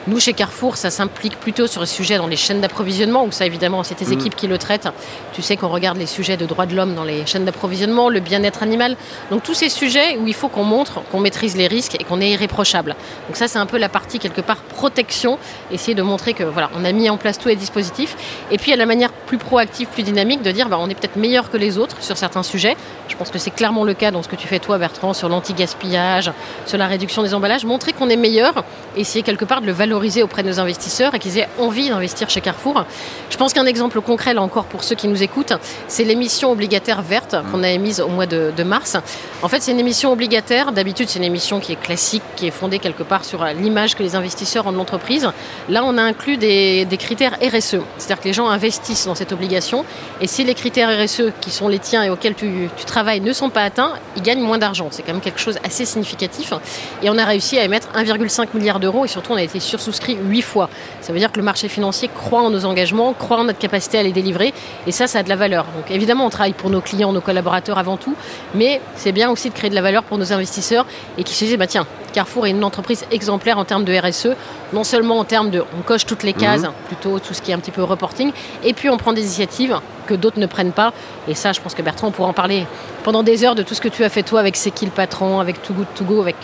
Nous, 0.07 0.19
chez 0.19 0.33
Carrefour, 0.33 0.77
ça 0.77 0.89
s'implique 0.89 1.39
plutôt 1.39 1.67
sur 1.67 1.81
les 1.81 1.87
sujets 1.87 2.17
dans 2.17 2.27
les 2.27 2.35
chaînes 2.35 2.61
d'approvisionnement, 2.61 3.23
où 3.23 3.31
ça, 3.31 3.45
évidemment, 3.45 3.83
c'est 3.83 3.95
tes 3.95 4.05
mm. 4.05 4.13
équipes 4.13 4.35
qui 4.35 4.47
le 4.47 4.57
traitent. 4.57 4.89
Tu 5.33 5.41
sais 5.41 5.55
qu'on 5.55 5.69
regarde 5.69 5.97
les 5.97 6.05
sujets 6.05 6.37
de 6.37 6.45
droits 6.45 6.65
de 6.65 6.75
l'homme 6.75 6.95
dans 6.95 7.03
les 7.03 7.25
chaînes 7.25 7.45
d'approvisionnement, 7.45 8.09
le 8.09 8.19
bien-être 8.19 8.63
animal. 8.63 8.97
Donc 9.31 9.43
tous 9.43 9.53
ces 9.53 9.69
sujets 9.69 10.17
où 10.17 10.27
il 10.27 10.33
faut 10.33 10.49
qu'on 10.49 10.63
montre 10.63 11.03
qu'on 11.11 11.19
maîtrise 11.19 11.55
les 11.55 11.67
risques 11.67 11.95
et 11.99 12.03
qu'on 12.03 12.21
est 12.21 12.31
irréprochable. 12.31 12.95
Donc 13.27 13.37
ça, 13.37 13.47
c'est 13.47 13.59
un 13.59 13.65
peu 13.65 13.77
la 13.77 13.89
partie, 13.89 14.19
quelque 14.19 14.41
part, 14.41 14.57
protection. 14.57 15.37
Essayer 15.73 15.95
de 15.95 16.03
montrer 16.03 16.33
que, 16.33 16.43
voilà, 16.43 16.69
on 16.75 16.85
a 16.85 16.91
mis 16.91 17.09
en 17.09 17.17
place 17.17 17.37
tous 17.37 17.49
les 17.49 17.55
dispositifs. 17.55 18.15
Et 18.51 18.57
puis, 18.57 18.71
a 18.71 18.75
la 18.75 18.85
manière 18.85 19.11
plus 19.11 19.37
proactive, 19.37 19.87
plus 19.87 20.03
dynamique 20.03 20.41
de 20.41 20.51
dire, 20.51 20.69
bah, 20.69 20.77
on 20.79 20.89
est 20.89 20.95
peut-être 20.95 21.15
meilleur 21.15 21.49
que 21.49 21.57
les 21.57 21.77
autres 21.77 22.01
sur 22.01 22.15
certains 22.15 22.43
sujets. 22.43 22.77
Je 23.09 23.15
pense 23.15 23.29
que 23.29 23.39
c'est 23.39 23.51
clairement 23.51 23.83
le 23.83 23.93
cas 23.93 24.11
dans 24.11 24.21
ce 24.21 24.27
que 24.27 24.35
tu 24.35 24.47
fais, 24.47 24.59
toi, 24.59 24.77
Bertrand, 24.77 25.13
sur 25.13 25.29
l'anti-gaspillage, 25.29 26.31
sur 26.65 26.77
la 26.77 26.87
réduction 26.87 27.23
des 27.23 27.33
emballages, 27.33 27.65
montrer 27.65 27.91
qu'on 27.91 28.09
est 28.09 28.15
meilleur, 28.15 28.63
essayer 28.95 29.23
quelque 29.23 29.45
part 29.45 29.61
de 29.61 29.65
le 29.65 29.71
valoriser 29.71 30.23
auprès 30.23 30.43
de 30.43 30.47
nos 30.47 30.59
investisseurs 30.59 31.15
et 31.15 31.19
qu'ils 31.19 31.37
aient 31.37 31.49
envie 31.59 31.89
d'investir 31.89 32.29
chez 32.29 32.41
Carrefour. 32.41 32.85
Je 33.29 33.37
pense 33.37 33.53
qu'un 33.53 33.65
exemple 33.65 34.01
concret, 34.01 34.33
là 34.33 34.41
encore, 34.41 34.65
pour 34.65 34.83
ceux 34.83 34.95
qui 34.95 35.07
nous 35.07 35.23
écoutent, 35.23 35.53
c'est 35.87 36.03
l'émission 36.03 36.51
obligataire 36.51 37.01
verte 37.01 37.35
qu'on 37.51 37.63
a 37.63 37.69
émise 37.69 38.01
au 38.01 38.09
mois 38.09 38.25
de, 38.25 38.63
mars. 38.63 38.97
En 39.41 39.49
fait, 39.49 39.61
c'est 39.61 39.71
une 39.71 39.79
émission 39.79 40.11
obligataire. 40.11 40.71
D'habitude, 40.71 41.09
c'est 41.09 41.19
une 41.19 41.25
émission 41.25 41.59
qui 41.59 41.73
est 41.73 41.81
classique, 41.81 42.23
qui 42.35 42.47
est 42.47 42.51
fondée 42.51 42.79
quelque 42.79 43.03
part 43.03 43.25
sur 43.25 43.43
l'image 43.43 43.95
que 43.95 44.03
les 44.03 44.15
investisseurs 44.15 44.67
ont 44.67 44.71
de 44.71 44.77
l'entreprise. 44.77 45.29
Là, 45.69 45.83
on 45.85 45.97
a 45.97 46.01
inclus 46.01 46.37
des, 46.37 46.87
critères 46.97 47.37
RSE, 47.41 47.77
c'est-à-dire 47.97 48.19
que 48.21 48.27
les 48.27 48.33
gens 48.33 48.47
investissent 48.47 49.05
dans 49.05 49.15
cette 49.15 49.31
obligation. 49.31 49.83
Et 50.21 50.27
si 50.27 50.43
les 50.43 50.53
critères 50.53 50.89
RSE, 50.89 51.31
qui 51.41 51.51
sont 51.51 51.67
les 51.67 51.79
tiens 51.79 52.03
et 52.03 52.09
auxquels 52.09 52.35
tu, 52.35 52.69
tu 52.77 52.85
travailles, 52.85 53.19
ne 53.19 53.33
sont 53.33 53.49
pas 53.49 53.63
atteints, 53.63 53.93
ils 54.15 54.21
gagnent 54.21 54.41
moins 54.41 54.57
d'argent. 54.57 54.87
C'est 54.91 55.03
quand 55.03 55.13
même 55.13 55.21
quelque 55.21 55.39
chose 55.39 55.57
assez 55.63 55.85
significatif. 55.85 56.53
Et 57.01 57.09
on 57.09 57.17
a 57.17 57.25
réussi 57.25 57.57
à 57.57 57.63
émettre 57.63 57.89
1,5 57.95 58.47
milliard 58.53 58.79
d'euros 58.83 59.05
et 59.05 59.07
surtout 59.07 59.31
on 59.31 59.37
a 59.37 59.41
été 59.41 59.59
sursouscrit 59.59 60.17
8 60.21 60.41
fois. 60.41 60.69
Ça 61.01 61.13
veut 61.13 61.19
dire 61.19 61.31
que 61.31 61.37
le 61.37 61.43
marché 61.43 61.67
financier 61.67 62.09
croit 62.13 62.41
en 62.41 62.49
nos 62.49 62.65
engagements, 62.65 63.13
croit 63.13 63.37
en 63.37 63.45
notre 63.45 63.59
capacité 63.59 63.97
à 63.97 64.03
les 64.03 64.11
délivrer 64.11 64.53
et 64.85 64.91
ça, 64.91 65.07
ça 65.07 65.19
a 65.19 65.23
de 65.23 65.29
la 65.29 65.35
valeur. 65.35 65.65
Donc 65.75 65.89
évidemment, 65.89 66.25
on 66.25 66.29
travaille 66.29 66.53
pour 66.53 66.69
nos 66.69 66.81
clients, 66.81 67.13
nos 67.13 67.21
collaborateurs 67.21 67.77
avant 67.77 67.97
tout, 67.97 68.15
mais 68.53 68.81
c'est 68.95 69.11
bien 69.11 69.29
aussi 69.29 69.49
de 69.49 69.55
créer 69.55 69.69
de 69.69 69.75
la 69.75 69.81
valeur 69.81 70.03
pour 70.03 70.17
nos 70.17 70.31
investisseurs 70.33 70.85
et 71.17 71.23
qui 71.23 71.33
se 71.33 71.45
disent, 71.45 71.57
bah 71.57 71.67
tiens, 71.67 71.87
Carrefour 72.13 72.45
est 72.45 72.51
une 72.51 72.63
entreprise 72.63 73.05
exemplaire 73.11 73.57
en 73.57 73.65
termes 73.65 73.83
de 73.83 73.93
RSE, 73.93 74.35
non 74.71 74.83
seulement 74.83 75.17
en 75.17 75.23
termes 75.23 75.49
de, 75.49 75.63
on 75.77 75.81
coche 75.81 76.05
toutes 76.05 76.23
les 76.23 76.33
cases, 76.33 76.61
mhm. 76.61 76.71
plutôt 76.87 77.19
tout 77.19 77.33
ce 77.33 77.41
qui 77.41 77.51
est 77.51 77.53
un 77.53 77.59
petit 77.59 77.71
peu 77.71 77.83
reporting, 77.83 78.31
et 78.63 78.73
puis 78.73 78.89
on 78.89 78.97
prend 78.97 79.13
des 79.13 79.21
initiatives 79.21 79.79
que 80.05 80.13
d'autres 80.13 80.39
ne 80.39 80.45
prennent 80.45 80.71
pas. 80.71 80.93
Et 81.27 81.33
ça, 81.33 81.51
je 81.51 81.61
pense 81.61 81.73
que 81.73 81.81
Bertrand, 81.81 82.07
on 82.07 82.11
pourra 82.11 82.29
en 82.29 82.33
parler 82.33 82.67
pendant 83.03 83.23
des 83.23 83.43
heures 83.43 83.55
de 83.55 83.63
tout 83.63 83.73
ce 83.73 83.81
que 83.81 83.89
tu 83.89 84.03
as 84.03 84.09
fait 84.09 84.23
toi 84.23 84.39
avec 84.39 84.55
C'est 84.55 84.71
qui 84.71 84.85
le 84.85 84.91
patron, 84.91 85.39
avec 85.39 85.61
Too 85.61 85.73
Good 85.73 85.87
To 85.95 86.03
Go, 86.05 86.21
avec 86.21 86.35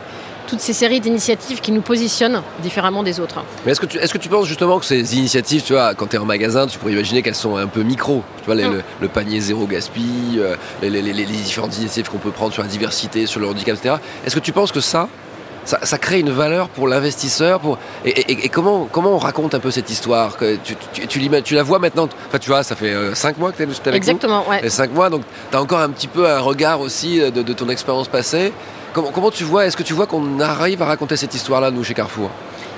toutes 0.50 0.60
ces 0.62 0.74
séries 0.74 1.00
d'initiatives 1.00 1.62
qui 1.62 1.72
nous 1.72 1.82
positionnent 1.82 2.42
différemment 2.62 3.04
des 3.04 3.20
autres. 3.20 3.44
Mais 3.66 3.72
est-ce 3.72 3.80
que, 3.80 3.86
tu, 3.86 3.98
est-ce 3.98 4.12
que 4.12 4.18
tu 4.18 4.30
penses 4.30 4.48
justement 4.48 4.80
que 4.80 4.86
ces 4.86 5.16
initiatives, 5.16 5.62
tu 5.64 5.74
vois, 5.74 5.94
quand 5.94 6.08
tu 6.08 6.16
es 6.16 6.20
en 6.20 6.26
magasin, 6.26 6.66
tu 6.66 6.80
pourrais 6.80 6.94
imaginer 6.94 7.22
qu'elles 7.22 7.36
sont 7.36 7.56
un 7.56 7.68
peu 7.68 7.84
micro 7.84 8.24
Tu 8.40 8.46
vois, 8.52 8.56
mm. 8.56 8.82
le, 9.02 9.08
panier 9.08 9.40
zéro 9.40 9.68
gaspille, 9.68 10.40
euh, 10.40 10.56
les, 10.82 11.26
différentes 11.26 11.78
initiatives 11.78 12.10
qu'on 12.10 12.18
peut 12.18 12.32
prendre 12.32 12.52
sur 12.52 12.64
la 12.64 12.68
diversité, 12.68 13.28
sur 13.28 13.40
le 13.40 13.48
handicap, 13.48 13.78
etc. 13.78 13.96
Est-ce 14.26 14.36
que 14.36 14.40
tu 14.40 14.52
penses 14.52 14.72
que 14.72 14.82
ça, 14.82 15.08
ça, 15.66 15.98
crée 16.00 16.20
une 16.20 16.32
valeur 16.32 16.70
pour 16.70 16.88
l'investisseur 16.88 17.60
pour... 17.60 17.78
Et, 18.04 18.50
comment, 18.50 18.88
comment 18.92 19.12
on 19.12 19.20
raconte 19.20 19.54
un 19.54 19.60
peu 19.60 19.70
cette 19.70 19.92
histoire 19.92 20.36
que 20.36 20.56
tu, 20.56 20.76
tu, 20.94 21.08
tu, 21.44 21.56
la 21.56 21.64
vois 21.64 21.78
maintenant 21.78 22.10
Enfin, 22.28 22.40
tu 22.40 22.50
vois, 22.50 22.64
ça 22.64 22.76
fait 22.76 22.96
5 23.14 23.36
euh, 23.36 23.40
mois 23.40 23.52
que 23.52 23.58
tu 23.58 23.64
es 23.64 23.88
avec 23.88 23.96
Exactement, 23.96 24.44
nous. 24.46 24.52
ouais. 24.52 24.68
5 24.68 24.92
mois, 24.94 25.12
donc 25.12 25.22
tu 25.52 25.58
as 25.58 25.62
encore 25.62 25.80
un 25.80 25.90
petit 25.90 26.08
peu 26.08 26.28
un 26.28 26.40
regard 26.40 26.82
aussi 26.82 27.20
de, 27.20 27.44
de 27.44 27.54
ton 27.54 27.70
expérience 27.70 28.08
passée. 28.08 28.52
Comment, 28.94 29.30
tu 29.30 29.44
vois, 29.44 29.68
est-ce 29.68 29.78
que 29.78 29.84
tu 29.84 29.94
vois 29.94 30.08
qu'on 30.08 30.40
arrive 30.40 30.82
à 30.82 30.86
raconter 30.86 31.16
cette 31.16 31.36
histoire-là, 31.36 31.70
nous, 31.70 31.84
chez 31.84 31.94
Carrefour? 31.94 32.32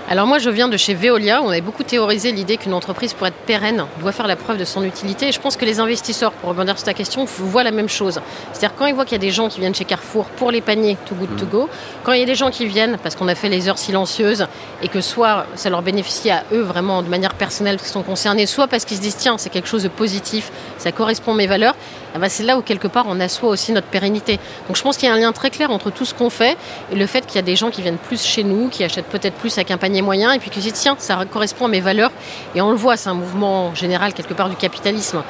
Alors 0.09 0.27
moi 0.27 0.39
je 0.39 0.49
viens 0.49 0.67
de 0.67 0.75
chez 0.75 0.93
Veolia, 0.93 1.41
on 1.41 1.47
avait 1.47 1.61
beaucoup 1.61 1.83
théorisé 1.83 2.33
l'idée 2.33 2.57
qu'une 2.57 2.73
entreprise 2.73 3.13
pour 3.13 3.27
être 3.27 3.35
pérenne 3.45 3.85
doit 4.01 4.11
faire 4.11 4.27
la 4.27 4.35
preuve 4.35 4.57
de 4.57 4.65
son 4.65 4.83
utilité 4.83 5.29
et 5.29 5.31
je 5.31 5.39
pense 5.39 5.55
que 5.55 5.63
les 5.63 5.79
investisseurs, 5.79 6.33
pour 6.33 6.49
rebondir 6.49 6.77
sur 6.77 6.83
ta 6.83 6.93
question, 6.93 7.23
voient 7.23 7.63
la 7.63 7.71
même 7.71 7.87
chose. 7.87 8.19
C'est-à-dire 8.51 8.75
quand 8.77 8.87
ils 8.87 8.93
voient 8.93 9.05
qu'il 9.05 9.13
y 9.13 9.21
a 9.21 9.25
des 9.25 9.31
gens 9.31 9.47
qui 9.47 9.61
viennent 9.61 9.73
chez 9.73 9.85
Carrefour 9.85 10.25
pour 10.25 10.51
les 10.51 10.59
paniers 10.59 10.97
to 11.05 11.15
good 11.15 11.33
to 11.37 11.45
mm. 11.45 11.49
go, 11.49 11.69
quand 12.03 12.11
il 12.11 12.19
y 12.19 12.23
a 12.23 12.25
des 12.25 12.35
gens 12.35 12.51
qui 12.51 12.65
viennent 12.65 12.97
parce 13.01 13.15
qu'on 13.15 13.29
a 13.29 13.35
fait 13.35 13.47
les 13.47 13.69
heures 13.69 13.77
silencieuses 13.77 14.47
et 14.81 14.89
que 14.89 14.99
soit 14.99 15.45
ça 15.55 15.69
leur 15.69 15.81
bénéficie 15.81 16.29
à 16.29 16.43
eux 16.51 16.61
vraiment 16.61 17.03
de 17.03 17.07
manière 17.07 17.35
personnelle 17.35 17.77
parce 17.77 17.87
qu'ils 17.87 17.93
sont 17.93 18.03
concernés, 18.03 18.47
soit 18.47 18.67
parce 18.67 18.83
qu'ils 18.83 18.97
se 18.97 19.01
disent 19.01 19.15
tiens 19.15 19.37
c'est 19.37 19.49
quelque 19.49 19.69
chose 19.69 19.83
de 19.83 19.87
positif, 19.87 20.51
ça 20.77 20.91
correspond 20.91 21.31
à 21.31 21.37
mes 21.37 21.47
valeurs, 21.47 21.75
eh 22.15 22.19
ben, 22.19 22.29
c'est 22.29 22.43
là 22.43 22.57
où 22.57 22.61
quelque 22.61 22.87
part 22.87 23.05
on 23.07 23.19
assoit 23.19 23.49
aussi 23.49 23.71
notre 23.71 23.87
pérennité. 23.87 24.39
Donc 24.67 24.77
je 24.77 24.81
pense 24.81 24.97
qu'il 24.97 25.07
y 25.07 25.11
a 25.11 25.15
un 25.15 25.17
lien 25.17 25.31
très 25.31 25.49
clair 25.49 25.71
entre 25.71 25.89
tout 25.91 26.05
ce 26.05 26.13
qu'on 26.13 26.29
fait 26.29 26.57
et 26.91 26.95
le 26.95 27.05
fait 27.05 27.25
qu'il 27.25 27.35
y 27.35 27.39
a 27.39 27.43
des 27.43 27.55
gens 27.55 27.69
qui 27.69 27.81
viennent 27.81 27.97
plus 27.97 28.23
chez 28.23 28.43
nous, 28.43 28.69
qui 28.69 28.83
achètent 28.83 29.05
peut-être 29.05 29.35
plus 29.35 29.57
avec 29.57 29.71
un 29.71 29.77
panier 29.77 30.01
moyen 30.01 30.31
et 30.33 30.39
puis 30.39 30.49
qui 30.49 30.59
se 30.59 30.65
disent 30.65 30.81
tiens, 30.81 30.95
ça 30.99 31.23
correspond 31.25 31.65
à 31.65 31.69
mes 31.69 31.81
valeurs. 31.81 32.11
Et 32.55 32.61
on 32.61 32.71
le 32.71 32.77
voit, 32.77 32.97
c'est 32.97 33.09
un 33.09 33.13
mouvement 33.13 33.73
général 33.75 34.13
quelque 34.13 34.33
part 34.33 34.49
du 34.49 34.55
capitalisme. 34.55 35.23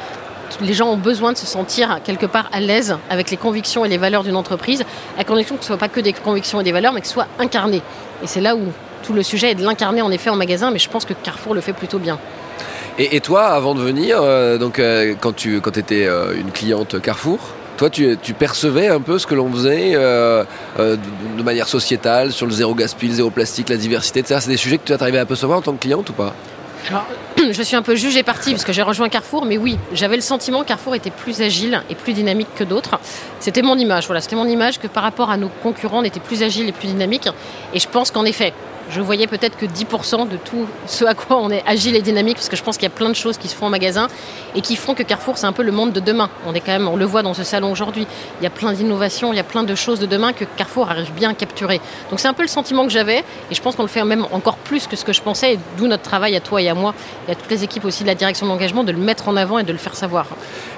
Les 0.59 0.73
gens 0.73 0.89
ont 0.89 0.97
besoin 0.97 1.31
de 1.31 1.37
se 1.37 1.45
sentir 1.45 1.99
quelque 2.03 2.25
part 2.25 2.49
à 2.51 2.59
l'aise 2.59 2.97
avec 3.09 3.31
les 3.31 3.37
convictions 3.37 3.85
et 3.85 3.89
les 3.89 3.97
valeurs 3.97 4.23
d'une 4.23 4.35
entreprise, 4.35 4.83
à 5.17 5.23
condition 5.23 5.55
que 5.55 5.63
ce 5.63 5.71
ne 5.71 5.77
soit 5.77 5.79
pas 5.79 5.87
que 5.87 6.01
des 6.01 6.11
convictions 6.13 6.59
et 6.59 6.63
des 6.63 6.73
valeurs, 6.73 6.91
mais 6.91 7.01
que 7.01 7.07
ce 7.07 7.13
soit 7.13 7.27
incarné. 7.39 7.81
Et 8.21 8.27
c'est 8.27 8.41
là 8.41 8.55
où 8.55 8.61
tout 9.03 9.13
le 9.13 9.23
sujet 9.23 9.51
est 9.51 9.55
de 9.55 9.63
l'incarner 9.63 10.01
en 10.01 10.11
effet 10.11 10.29
en 10.29 10.35
magasin, 10.35 10.71
mais 10.71 10.79
je 10.79 10.89
pense 10.89 11.05
que 11.05 11.13
Carrefour 11.13 11.53
le 11.53 11.61
fait 11.61 11.73
plutôt 11.73 11.99
bien. 11.99 12.19
Et, 12.97 13.21
toi, 13.21 13.45
avant 13.47 13.73
de 13.73 13.79
venir, 13.79 14.19
euh, 14.21 14.57
donc, 14.57 14.77
euh, 14.77 15.15
quand 15.19 15.33
tu 15.33 15.61
quand 15.61 15.77
étais 15.77 16.05
euh, 16.05 16.33
une 16.35 16.51
cliente 16.51 17.01
Carrefour, 17.01 17.39
toi, 17.77 17.89
tu, 17.89 18.17
percevais 18.37 18.89
un 18.89 18.99
peu 18.99 19.17
ce 19.17 19.25
que 19.25 19.33
l'on 19.33 19.51
faisait 19.51 19.93
de, 19.93 21.43
manière 21.43 21.67
sociétale, 21.67 22.31
sur 22.31 22.45
le 22.45 22.51
zéro 22.51 22.75
gaspille, 22.75 23.09
le 23.09 23.15
zéro 23.15 23.29
plastique, 23.31 23.69
la 23.69 23.77
diversité, 23.77 24.19
etc. 24.19 24.39
C'est 24.43 24.51
des 24.51 24.57
sujets 24.57 24.77
que 24.77 24.85
tu 24.85 24.93
as 24.93 25.01
arrivé 25.01 25.17
à 25.17 25.25
percevoir 25.25 25.57
en 25.57 25.61
tant 25.61 25.73
que 25.73 25.79
cliente 25.79 26.07
ou 26.09 26.13
pas? 26.13 26.35
Alors, 26.89 27.05
je 27.51 27.61
suis 27.63 27.75
un 27.75 27.81
peu 27.81 27.95
jugée 27.95 28.21
partie 28.21 28.51
parce 28.51 28.65
que 28.65 28.73
j'ai 28.73 28.83
rejoint 28.83 29.09
Carrefour, 29.09 29.45
mais 29.45 29.57
oui, 29.57 29.79
j'avais 29.93 30.15
le 30.15 30.21
sentiment 30.21 30.61
que 30.61 30.67
Carrefour 30.67 30.93
était 30.93 31.09
plus 31.09 31.41
agile 31.41 31.81
et 31.89 31.95
plus 31.95 32.13
dynamique 32.13 32.49
que 32.55 32.63
d'autres. 32.63 32.99
C'était 33.39 33.63
mon 33.63 33.77
image, 33.79 34.05
voilà, 34.05 34.21
c'était 34.21 34.35
mon 34.35 34.47
image 34.47 34.79
que 34.79 34.87
par 34.87 35.01
rapport 35.01 35.31
à 35.31 35.37
nos 35.37 35.49
concurrents, 35.63 36.01
on 36.01 36.03
était 36.03 36.19
plus 36.19 36.43
agile 36.43 36.69
et 36.69 36.73
plus 36.73 36.89
dynamique. 36.89 37.29
Et 37.73 37.79
je 37.79 37.87
pense 37.87 38.11
qu'en 38.11 38.25
effet, 38.25 38.53
je 38.91 39.01
voyais 39.01 39.27
peut-être 39.27 39.57
que 39.57 39.65
10% 39.65 40.27
de 40.27 40.37
tout 40.37 40.67
ce 40.85 41.05
à 41.05 41.13
quoi 41.13 41.37
on 41.37 41.49
est 41.49 41.63
agile 41.65 41.95
et 41.95 42.01
dynamique, 42.01 42.35
parce 42.35 42.49
que 42.49 42.55
je 42.55 42.63
pense 42.63 42.77
qu'il 42.77 42.83
y 42.83 42.91
a 42.91 42.95
plein 42.95 43.09
de 43.09 43.15
choses 43.15 43.37
qui 43.37 43.47
se 43.47 43.55
font 43.55 43.67
en 43.67 43.69
magasin 43.69 44.07
et 44.55 44.61
qui 44.61 44.75
font 44.75 44.93
que 44.93 45.03
Carrefour, 45.03 45.37
c'est 45.37 45.45
un 45.45 45.53
peu 45.53 45.63
le 45.63 45.71
monde 45.71 45.93
de 45.93 45.99
demain. 45.99 46.29
On 46.45 46.53
est 46.53 46.59
quand 46.59 46.71
même, 46.71 46.87
on 46.87 46.97
le 46.97 47.05
voit 47.05 47.23
dans 47.23 47.33
ce 47.33 47.43
salon 47.43 47.71
aujourd'hui. 47.71 48.05
Il 48.39 48.43
y 48.43 48.47
a 48.47 48.49
plein 48.49 48.73
d'innovations, 48.73 49.31
il 49.31 49.37
y 49.37 49.39
a 49.39 49.43
plein 49.43 49.63
de 49.63 49.75
choses 49.75 49.99
de 49.99 50.05
demain 50.05 50.33
que 50.33 50.45
Carrefour 50.57 50.89
arrive 50.89 51.11
bien 51.13 51.29
à 51.31 51.33
capturer. 51.33 51.79
Donc 52.09 52.19
c'est 52.19 52.27
un 52.27 52.33
peu 52.33 52.41
le 52.41 52.49
sentiment 52.49 52.85
que 52.85 52.91
j'avais 52.91 53.19
et 53.19 53.55
je 53.55 53.61
pense 53.61 53.75
qu'on 53.75 53.83
le 53.83 53.87
fait 53.87 54.03
même 54.03 54.25
encore 54.31 54.57
plus 54.57 54.87
que 54.87 54.95
ce 54.95 55.05
que 55.05 55.13
je 55.13 55.21
pensais, 55.21 55.53
et 55.53 55.59
d'où 55.77 55.87
notre 55.87 56.03
travail 56.03 56.35
à 56.35 56.41
toi 56.41 56.61
et 56.61 56.69
à 56.69 56.73
moi 56.73 56.93
et 57.27 57.31
à 57.31 57.35
toutes 57.35 57.49
les 57.49 57.63
équipes 57.63 57.85
aussi 57.85 58.03
de 58.03 58.07
la 58.07 58.15
direction 58.15 58.45
de 58.45 58.51
l'engagement 58.51 58.83
de 58.83 58.91
le 58.91 58.97
mettre 58.97 59.27
en 59.27 59.37
avant 59.37 59.59
et 59.59 59.63
de 59.63 59.71
le 59.71 59.77
faire 59.77 59.95
savoir. 59.95 60.27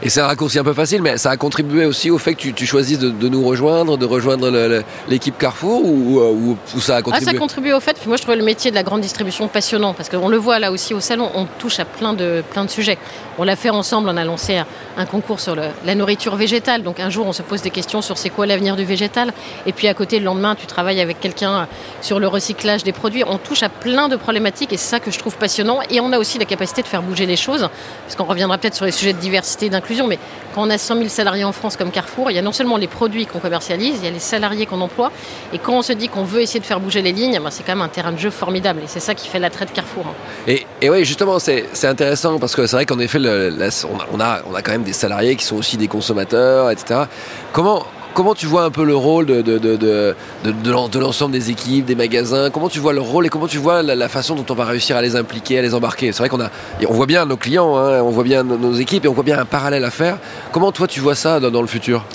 Et 0.02 0.10
c'est 0.10 0.22
un 0.22 0.28
raccourci 0.28 0.60
un 0.60 0.64
peu 0.64 0.74
facile, 0.74 1.02
mais 1.02 1.18
ça 1.18 1.32
a 1.32 1.38
contribué 1.38 1.86
aussi 1.86 2.12
au 2.12 2.18
fait 2.18 2.36
que 2.36 2.50
tu, 2.50 2.66
choisisses 2.66 3.00
de, 3.00 3.30
nous 3.30 3.44
rejoindre, 3.44 3.98
de 3.98 4.06
rejoindre 4.06 4.84
l'équipe 5.08 5.38
Carrefour 5.38 5.84
ou, 5.84 6.20
ou, 6.20 6.80
ça 6.80 6.98
a 6.98 7.02
contribué 7.02 7.28
ah, 7.28 7.32
Ça 7.32 7.36
a 7.36 7.40
contribué 7.40 7.74
au 7.74 7.80
fait, 7.80 7.98
moi 8.08 8.18
je 8.18 8.22
trouvais 8.22 8.38
le 8.38 8.44
métier 8.44 8.72
de 8.72 8.76
la 8.76 8.84
grande 8.84 9.02
distribution 9.02 9.48
passionnant 9.48 9.94
parce 9.94 10.10
qu'on 10.10 10.30
le 10.30 10.38
voit 10.38 10.60
là 10.60 10.72
aussi 10.72 10.94
au 10.94 11.00
salon, 11.00 11.30
on 11.36 11.46
touche 11.46 11.80
à 11.80 11.86
plein 11.86 12.14
de, 12.14 12.44
plein 12.52 12.66
de 12.66 12.70
sujets. 12.70 12.98
On 13.38 13.44
l'a 13.44 13.56
fait 13.56 13.70
ensemble, 13.70 14.10
on 14.10 14.18
a 14.18 14.24
lancé 14.24 14.62
un 14.98 15.06
concours 15.06 15.40
sur 15.40 15.56
la 15.56 15.96
nourriture 15.96 16.36
végétale. 16.36 16.84
Donc 16.84 17.00
un 17.00 17.10
jour, 17.10 17.26
on 17.26 17.34
se 17.34 17.42
pose 17.42 17.62
des 17.62 17.72
questions 17.72 18.02
sur 18.02 18.18
c'est 18.18 18.30
quoi 18.30 18.46
l'avenir 18.46 18.76
du 18.76 18.86
végétal. 18.86 19.34
Et 19.66 19.74
puis 19.74 19.88
à 19.88 19.94
côté, 19.94 20.20
le 20.20 20.26
lendemain, 20.26 20.56
tu 20.56 20.68
travailles 20.68 21.02
avec 21.02 21.20
quelqu'un 21.20 21.68
sur 22.02 22.20
le 22.20 22.28
recyclage 22.28 22.84
des 22.84 22.92
produits. 22.92 23.24
On 23.26 23.38
touche 23.38 23.64
à 23.64 23.70
plein 23.70 24.08
de 24.08 24.16
problématiques 24.16 24.72
et 24.74 24.78
c'est 24.78 24.90
ça 24.90 25.00
que 25.00 25.10
je 25.10 25.18
trouve 25.18 25.38
passionnant. 25.38 25.80
Et 25.90 26.00
on 26.00 26.12
a 26.12 26.20
aussi 26.20 26.38
la 26.38 26.46
capacité 26.46 26.84
de 26.84 26.88
faire 26.88 27.02
bouger 27.02 27.26
les 27.26 27.36
choses, 27.36 27.70
parce 28.06 28.16
qu'on 28.16 28.26
reviendra 28.26 28.58
peut-être 28.58 28.76
sur 28.76 28.86
les 28.86 28.92
sujets 28.92 29.14
de 29.14 29.20
diversité 29.20 29.66
et 29.68 29.70
d'inclusion. 29.70 30.08
Mais 30.08 30.20
quand 30.54 30.62
on 30.62 30.70
a 30.70 30.78
100 30.78 30.98
000 30.98 31.10
salariés 31.10 31.44
en 31.44 31.52
France 31.52 31.76
comme 31.76 31.92
Carrefour, 31.92 32.30
il 32.30 32.36
y 32.36 32.40
a 32.40 32.44
non 32.44 32.52
seulement 32.52 32.78
les 32.78 32.88
produits 32.88 33.26
qu'on 33.26 33.40
commercialise, 33.40 33.96
il 34.00 34.06
y 34.06 34.08
a 34.08 34.12
les 34.12 34.20
salariés 34.20 34.66
qu'on 34.66 34.82
emploie. 34.82 35.12
Et 35.54 35.58
quand 35.58 35.74
on 35.74 35.82
se 35.82 35.94
dit 35.94 36.08
qu'on 36.08 36.24
veut 36.24 36.42
essayer 36.42 36.60
de 36.60 36.66
faire 36.66 36.80
bouger 36.80 37.02
les 37.02 37.12
lignes, 37.12 37.40
ben, 37.40 37.50
c'est 37.50 37.64
quand 37.64 37.74
même 37.74 37.82
un 37.82 37.90
terrain 37.94 38.12
de 38.12 38.18
jeu 38.18 38.30
formidable. 38.30 38.82
Et 38.84 38.88
c'est 38.88 39.00
ça 39.00 39.16
qui 39.16 39.28
fait 39.30 39.40
l'attrait 39.40 39.66
de 39.66 39.72
Carrefour. 39.72 40.06
Hein. 40.08 40.14
Et, 40.48 40.66
et 40.82 40.90
oui, 40.90 41.06
justement, 41.06 41.40
c'est 41.40 41.86
intéressant 41.86 42.40
parce 42.40 42.56
que 42.56 42.68
c'est 42.68 42.76
vrai 42.76 42.86
qu'en 42.86 43.00
effet, 43.00 43.20
on, 43.20 44.20
a, 44.20 44.42
on 44.50 44.54
a 44.54 44.62
quand 44.62 44.72
même 44.72 44.84
des 44.84 44.94
salariés 44.94 45.36
qui 45.36 45.46
sont 45.46 45.56
aussi 45.56 45.78
des 45.78 45.88
consommateurs, 45.88 46.70
etc. 46.72 47.02
Comment, 47.54 47.86
Comment 48.14 48.36
tu 48.36 48.46
vois 48.46 48.64
un 48.64 48.70
peu 48.70 48.84
le 48.84 48.96
rôle 48.96 49.26
de, 49.26 49.42
de, 49.42 49.58
de, 49.58 50.16
de, 50.46 51.00
l'ensemble 51.00 51.32
des 51.32 51.50
équipes, 51.50 51.86
des 51.86 51.96
magasins? 51.96 52.52
Comment 52.52 52.70
tu 52.70 52.78
vois 52.78 52.94
le 52.94 53.02
rôle 53.02 53.26
et 53.26 53.30
comment 53.30 53.48
tu 53.48 53.58
vois 53.58 53.82
la, 53.82 54.08
façon 54.08 54.36
dont 54.36 54.46
on 54.52 54.54
va 54.54 54.66
réussir 54.66 54.96
à 54.96 55.02
les 55.02 55.16
impliquer, 55.16 55.58
à 55.58 55.64
les 55.64 55.74
embarquer? 55.74 56.12
C'est 56.12 56.20
vrai 56.20 56.30
qu'on 56.30 56.40
on 56.40 56.94
voit 56.94 57.08
bien 57.08 57.26
nos 57.26 57.38
clients, 57.38 57.76
hein, 57.76 58.04
on 58.04 58.12
voit 58.12 58.24
bien 58.24 58.44
nos 58.44 58.74
équipes 58.74 59.06
et 59.06 59.08
on 59.08 59.14
voit 59.14 59.24
bien 59.24 59.40
un 59.40 59.46
parallèle 59.46 59.84
à 59.84 59.90
faire. 59.90 60.20
Comment 60.52 60.72
toi 60.72 60.88
tu 60.88 61.00
vois 61.00 61.16
ça 61.16 61.40
dans 61.40 61.62
le 61.62 61.68
futur? 61.68 62.06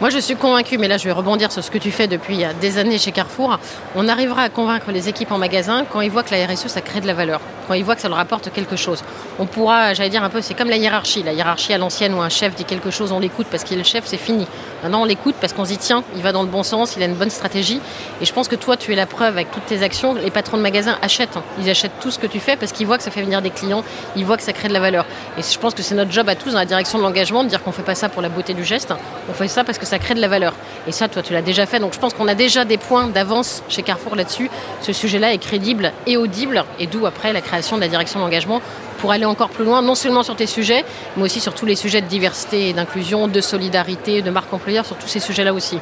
Moi, 0.00 0.10
je 0.10 0.18
suis 0.18 0.34
convaincue, 0.34 0.76
mais 0.76 0.88
là, 0.88 0.96
je 0.96 1.04
vais 1.04 1.12
rebondir 1.12 1.52
sur 1.52 1.62
ce 1.62 1.70
que 1.70 1.78
tu 1.78 1.92
fais 1.92 2.08
depuis 2.08 2.44
des 2.60 2.78
années 2.78 2.98
chez 2.98 3.12
Carrefour. 3.12 3.60
On 3.94 4.08
arrivera 4.08 4.42
à 4.42 4.48
convaincre 4.48 4.90
les 4.90 5.08
équipes 5.08 5.30
en 5.30 5.38
magasin 5.38 5.84
quand 5.90 6.00
ils 6.00 6.10
voient 6.10 6.24
que 6.24 6.34
la 6.34 6.46
RSE, 6.46 6.66
ça 6.66 6.80
crée 6.80 7.00
de 7.00 7.06
la 7.06 7.14
valeur, 7.14 7.40
quand 7.68 7.74
ils 7.74 7.84
voient 7.84 7.94
que 7.94 8.00
ça 8.00 8.08
leur 8.08 8.18
apporte 8.18 8.52
quelque 8.52 8.74
chose. 8.74 9.04
On 9.38 9.46
pourra, 9.46 9.94
j'allais 9.94 10.10
dire 10.10 10.24
un 10.24 10.30
peu, 10.30 10.40
c'est 10.40 10.54
comme 10.54 10.68
la 10.68 10.76
hiérarchie. 10.76 11.22
La 11.22 11.32
hiérarchie 11.32 11.72
à 11.72 11.78
l'ancienne 11.78 12.12
où 12.14 12.20
un 12.20 12.28
chef 12.28 12.56
dit 12.56 12.64
quelque 12.64 12.90
chose, 12.90 13.12
on 13.12 13.20
l'écoute 13.20 13.46
parce 13.48 13.62
qu'il 13.62 13.76
est 13.76 13.82
le 13.82 13.84
chef, 13.84 14.04
c'est 14.04 14.16
fini. 14.16 14.48
Maintenant, 14.82 15.02
on 15.02 15.04
l'écoute 15.04 15.36
parce 15.40 15.52
qu'on 15.52 15.64
se 15.64 15.70
dit, 15.70 15.78
tiens, 15.78 16.02
il 16.16 16.22
va 16.22 16.32
dans 16.32 16.42
le 16.42 16.48
bon 16.48 16.64
sens, 16.64 16.96
il 16.96 17.02
a 17.02 17.06
une 17.06 17.14
bonne 17.14 17.30
stratégie. 17.30 17.80
Et 18.20 18.24
je 18.24 18.32
pense 18.32 18.48
que 18.48 18.56
toi, 18.56 18.76
tu 18.76 18.92
es 18.92 18.96
la 18.96 19.06
preuve 19.06 19.34
avec 19.34 19.52
toutes 19.52 19.66
tes 19.66 19.82
actions. 19.82 20.14
Les 20.14 20.32
patrons 20.32 20.56
de 20.56 20.62
magasins 20.62 20.98
achètent. 21.02 21.36
Hein. 21.36 21.44
Ils 21.60 21.70
achètent 21.70 22.00
tout 22.00 22.10
ce 22.10 22.18
que 22.18 22.26
tu 22.26 22.40
fais 22.40 22.56
parce 22.56 22.72
qu'ils 22.72 22.88
voient 22.88 22.98
que 22.98 23.04
ça 23.04 23.12
fait 23.12 23.22
venir 23.22 23.42
des 23.42 23.50
clients, 23.50 23.84
ils 24.16 24.24
voient 24.24 24.36
que 24.36 24.42
ça 24.42 24.52
crée 24.52 24.68
de 24.68 24.74
la 24.74 24.80
valeur. 24.80 25.06
Et 25.38 25.42
je 25.42 25.58
pense 25.58 25.72
que 25.72 25.82
c'est 25.82 25.94
notre 25.94 26.10
job 26.10 26.28
à 26.28 26.34
tous 26.34 26.50
dans 26.50 26.58
la 26.58 26.66
direction 26.66 26.98
de 26.98 27.04
l'engagement 27.04 27.44
de 27.44 27.48
dire 27.48 27.62
qu'on 27.62 27.72
fait 27.72 27.82
pas 27.82 27.94
ça 27.94 28.08
pour 28.08 28.22
la 28.22 28.28
beauté 28.28 28.54
du 28.54 28.64
geste, 28.64 28.92
on 29.30 29.32
fait 29.32 29.48
ça 29.48 29.62
parce 29.62 29.78
que 29.78 29.83
ça 29.84 29.98
crée 29.98 30.14
de 30.14 30.20
la 30.20 30.28
valeur. 30.28 30.54
Et 30.86 30.92
ça, 30.92 31.08
toi, 31.08 31.22
tu 31.22 31.32
l'as 31.32 31.42
déjà 31.42 31.66
fait. 31.66 31.78
Donc 31.78 31.94
je 31.94 31.98
pense 31.98 32.14
qu'on 32.14 32.28
a 32.28 32.34
déjà 32.34 32.64
des 32.64 32.76
points 32.76 33.06
d'avance 33.06 33.62
chez 33.68 33.82
Carrefour 33.82 34.16
là-dessus. 34.16 34.50
Ce 34.80 34.92
sujet-là 34.92 35.32
est 35.32 35.38
crédible 35.38 35.92
et 36.06 36.16
audible, 36.16 36.64
et 36.78 36.86
d'où 36.86 37.06
après 37.06 37.32
la 37.32 37.40
création 37.40 37.76
de 37.76 37.80
la 37.80 37.88
direction 37.88 38.20
d'engagement 38.20 38.60
pour 38.98 39.12
aller 39.12 39.24
encore 39.24 39.50
plus 39.50 39.64
loin, 39.64 39.82
non 39.82 39.94
seulement 39.94 40.22
sur 40.22 40.36
tes 40.36 40.46
sujets, 40.46 40.84
mais 41.16 41.24
aussi 41.24 41.40
sur 41.40 41.54
tous 41.54 41.66
les 41.66 41.76
sujets 41.76 42.00
de 42.00 42.06
diversité 42.06 42.68
et 42.70 42.72
d'inclusion, 42.72 43.28
de 43.28 43.40
solidarité, 43.40 44.22
de 44.22 44.30
marque 44.30 44.52
employeur, 44.52 44.86
sur 44.86 44.96
tous 44.96 45.08
ces 45.08 45.20
sujets-là 45.20 45.52
aussi. 45.52 45.78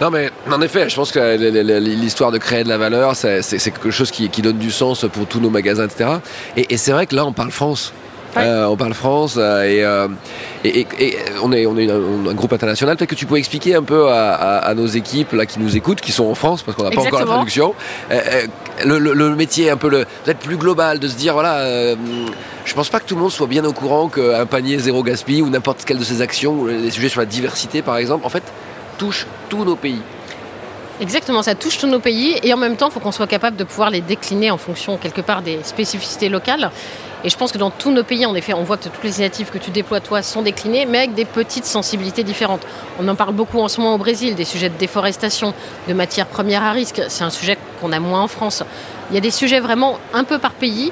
Non 0.00 0.10
mais 0.10 0.30
en 0.50 0.60
effet, 0.62 0.88
je 0.88 0.96
pense 0.96 1.12
que 1.12 1.36
l'histoire 1.78 2.32
de 2.32 2.38
créer 2.38 2.64
de 2.64 2.68
la 2.68 2.78
valeur, 2.78 3.14
c'est 3.14 3.40
quelque 3.58 3.90
chose 3.90 4.10
qui, 4.10 4.28
donne 4.42 4.58
du 4.58 4.70
sens 4.70 5.06
pour 5.12 5.26
tous 5.26 5.40
nos 5.40 5.50
magasins, 5.50 5.84
etc. 5.84 6.10
et 6.56 6.76
c'est 6.76 6.92
vrai 6.92 7.06
que 7.06 7.14
là, 7.14 7.24
on 7.24 7.32
parle 7.32 7.50
France. 7.50 7.92
Euh, 8.36 8.64
on 8.64 8.76
parle 8.76 8.94
France 8.94 9.34
euh, 9.36 9.62
euh, 9.62 10.08
et, 10.64 10.86
on 11.42 11.52
est, 11.52 11.66
on 11.66 11.76
est 11.76 11.90
un, 11.90 12.34
groupe 12.34 12.52
international. 12.52 12.96
Peut-être 12.96 13.10
que 13.10 13.14
tu 13.14 13.26
pourrais 13.26 13.40
expliquer 13.40 13.74
un 13.74 13.82
peu 13.82 14.08
à, 14.10 14.72
nos 14.74 14.86
équipes 14.86 15.32
là 15.32 15.46
qui 15.46 15.60
nous 15.60 15.76
écoutent, 15.76 16.00
qui 16.00 16.12
sont 16.12 16.24
en 16.24 16.34
France, 16.34 16.62
parce 16.62 16.76
qu'on 16.76 16.84
n'a 16.84 16.90
pas 16.90 17.02
encore 17.02 17.20
la 17.20 17.26
traduction, 17.26 17.74
le, 18.84 19.34
métier 19.34 19.70
un 19.70 19.76
peu 19.76 19.90
le, 19.90 20.06
peut-être 20.24 20.38
plus 20.38 20.56
global, 20.56 20.98
de 20.98 21.08
se 21.08 21.16
dire 21.16 21.34
voilà, 21.34 21.94
je 22.64 22.74
pense 22.74 22.88
pas 22.88 23.00
que 23.00 23.06
tout 23.06 23.16
le 23.16 23.20
monde 23.20 23.32
soit 23.32 23.46
bien 23.46 23.64
au 23.64 23.72
courant 23.72 24.08
qu'un 24.08 24.46
panier 24.46 24.78
zéro 24.78 25.02
gaspille 25.02 25.42
ou 25.42 25.50
n'importe 25.50 25.84
quelle 25.84 25.98
de 25.98 26.04
ces 26.04 26.20
actions, 26.20 26.66
les 26.66 26.90
sujets 26.90 27.08
sur 27.08 27.20
la 27.20 27.26
diversité 27.26 27.82
par 27.82 27.96
exemple, 27.96 28.24
en 28.24 28.30
fait, 28.30 28.44
touche 28.98 29.26
tous 29.48 29.64
nos 29.64 29.76
pays. 29.76 30.00
Exactement, 31.00 31.42
ça 31.42 31.54
touche 31.54 31.78
tous 31.78 31.88
nos 31.88 31.98
pays 31.98 32.38
et 32.42 32.54
en 32.54 32.56
même 32.56 32.76
temps, 32.76 32.88
il 32.88 32.92
faut 32.92 33.00
qu'on 33.00 33.12
soit 33.12 33.26
capable 33.26 33.56
de 33.56 33.64
pouvoir 33.64 33.90
les 33.90 34.00
décliner 34.00 34.50
en 34.50 34.58
fonction 34.58 34.96
quelque 34.98 35.20
part 35.20 35.42
des 35.42 35.58
spécificités 35.64 36.28
locales. 36.28 36.70
Et 37.24 37.28
je 37.28 37.36
pense 37.36 37.52
que 37.52 37.58
dans 37.58 37.70
tous 37.70 37.92
nos 37.92 38.02
pays, 38.02 38.26
en 38.26 38.34
effet, 38.34 38.52
on 38.52 38.64
voit 38.64 38.76
que 38.76 38.84
toutes 38.84 39.02
les 39.04 39.10
initiatives 39.10 39.50
que 39.50 39.58
tu 39.58 39.70
déploies, 39.70 40.00
toi, 40.00 40.22
sont 40.22 40.42
déclinées, 40.42 40.86
mais 40.86 40.98
avec 40.98 41.14
des 41.14 41.24
petites 41.24 41.66
sensibilités 41.66 42.24
différentes. 42.24 42.66
On 42.98 43.06
en 43.06 43.14
parle 43.14 43.34
beaucoup 43.34 43.60
en 43.60 43.68
ce 43.68 43.80
moment 43.80 43.94
au 43.94 43.98
Brésil, 43.98 44.34
des 44.34 44.44
sujets 44.44 44.68
de 44.68 44.76
déforestation, 44.76 45.54
de 45.88 45.94
matières 45.94 46.26
premières 46.26 46.64
à 46.64 46.72
risque. 46.72 47.00
C'est 47.08 47.24
un 47.24 47.30
sujet 47.30 47.56
qu'on 47.80 47.92
a 47.92 48.00
moins 48.00 48.22
en 48.22 48.28
France. 48.28 48.64
Il 49.10 49.14
y 49.14 49.18
a 49.18 49.20
des 49.20 49.30
sujets 49.30 49.60
vraiment 49.60 49.98
un 50.12 50.24
peu 50.24 50.38
par 50.38 50.52
pays 50.52 50.90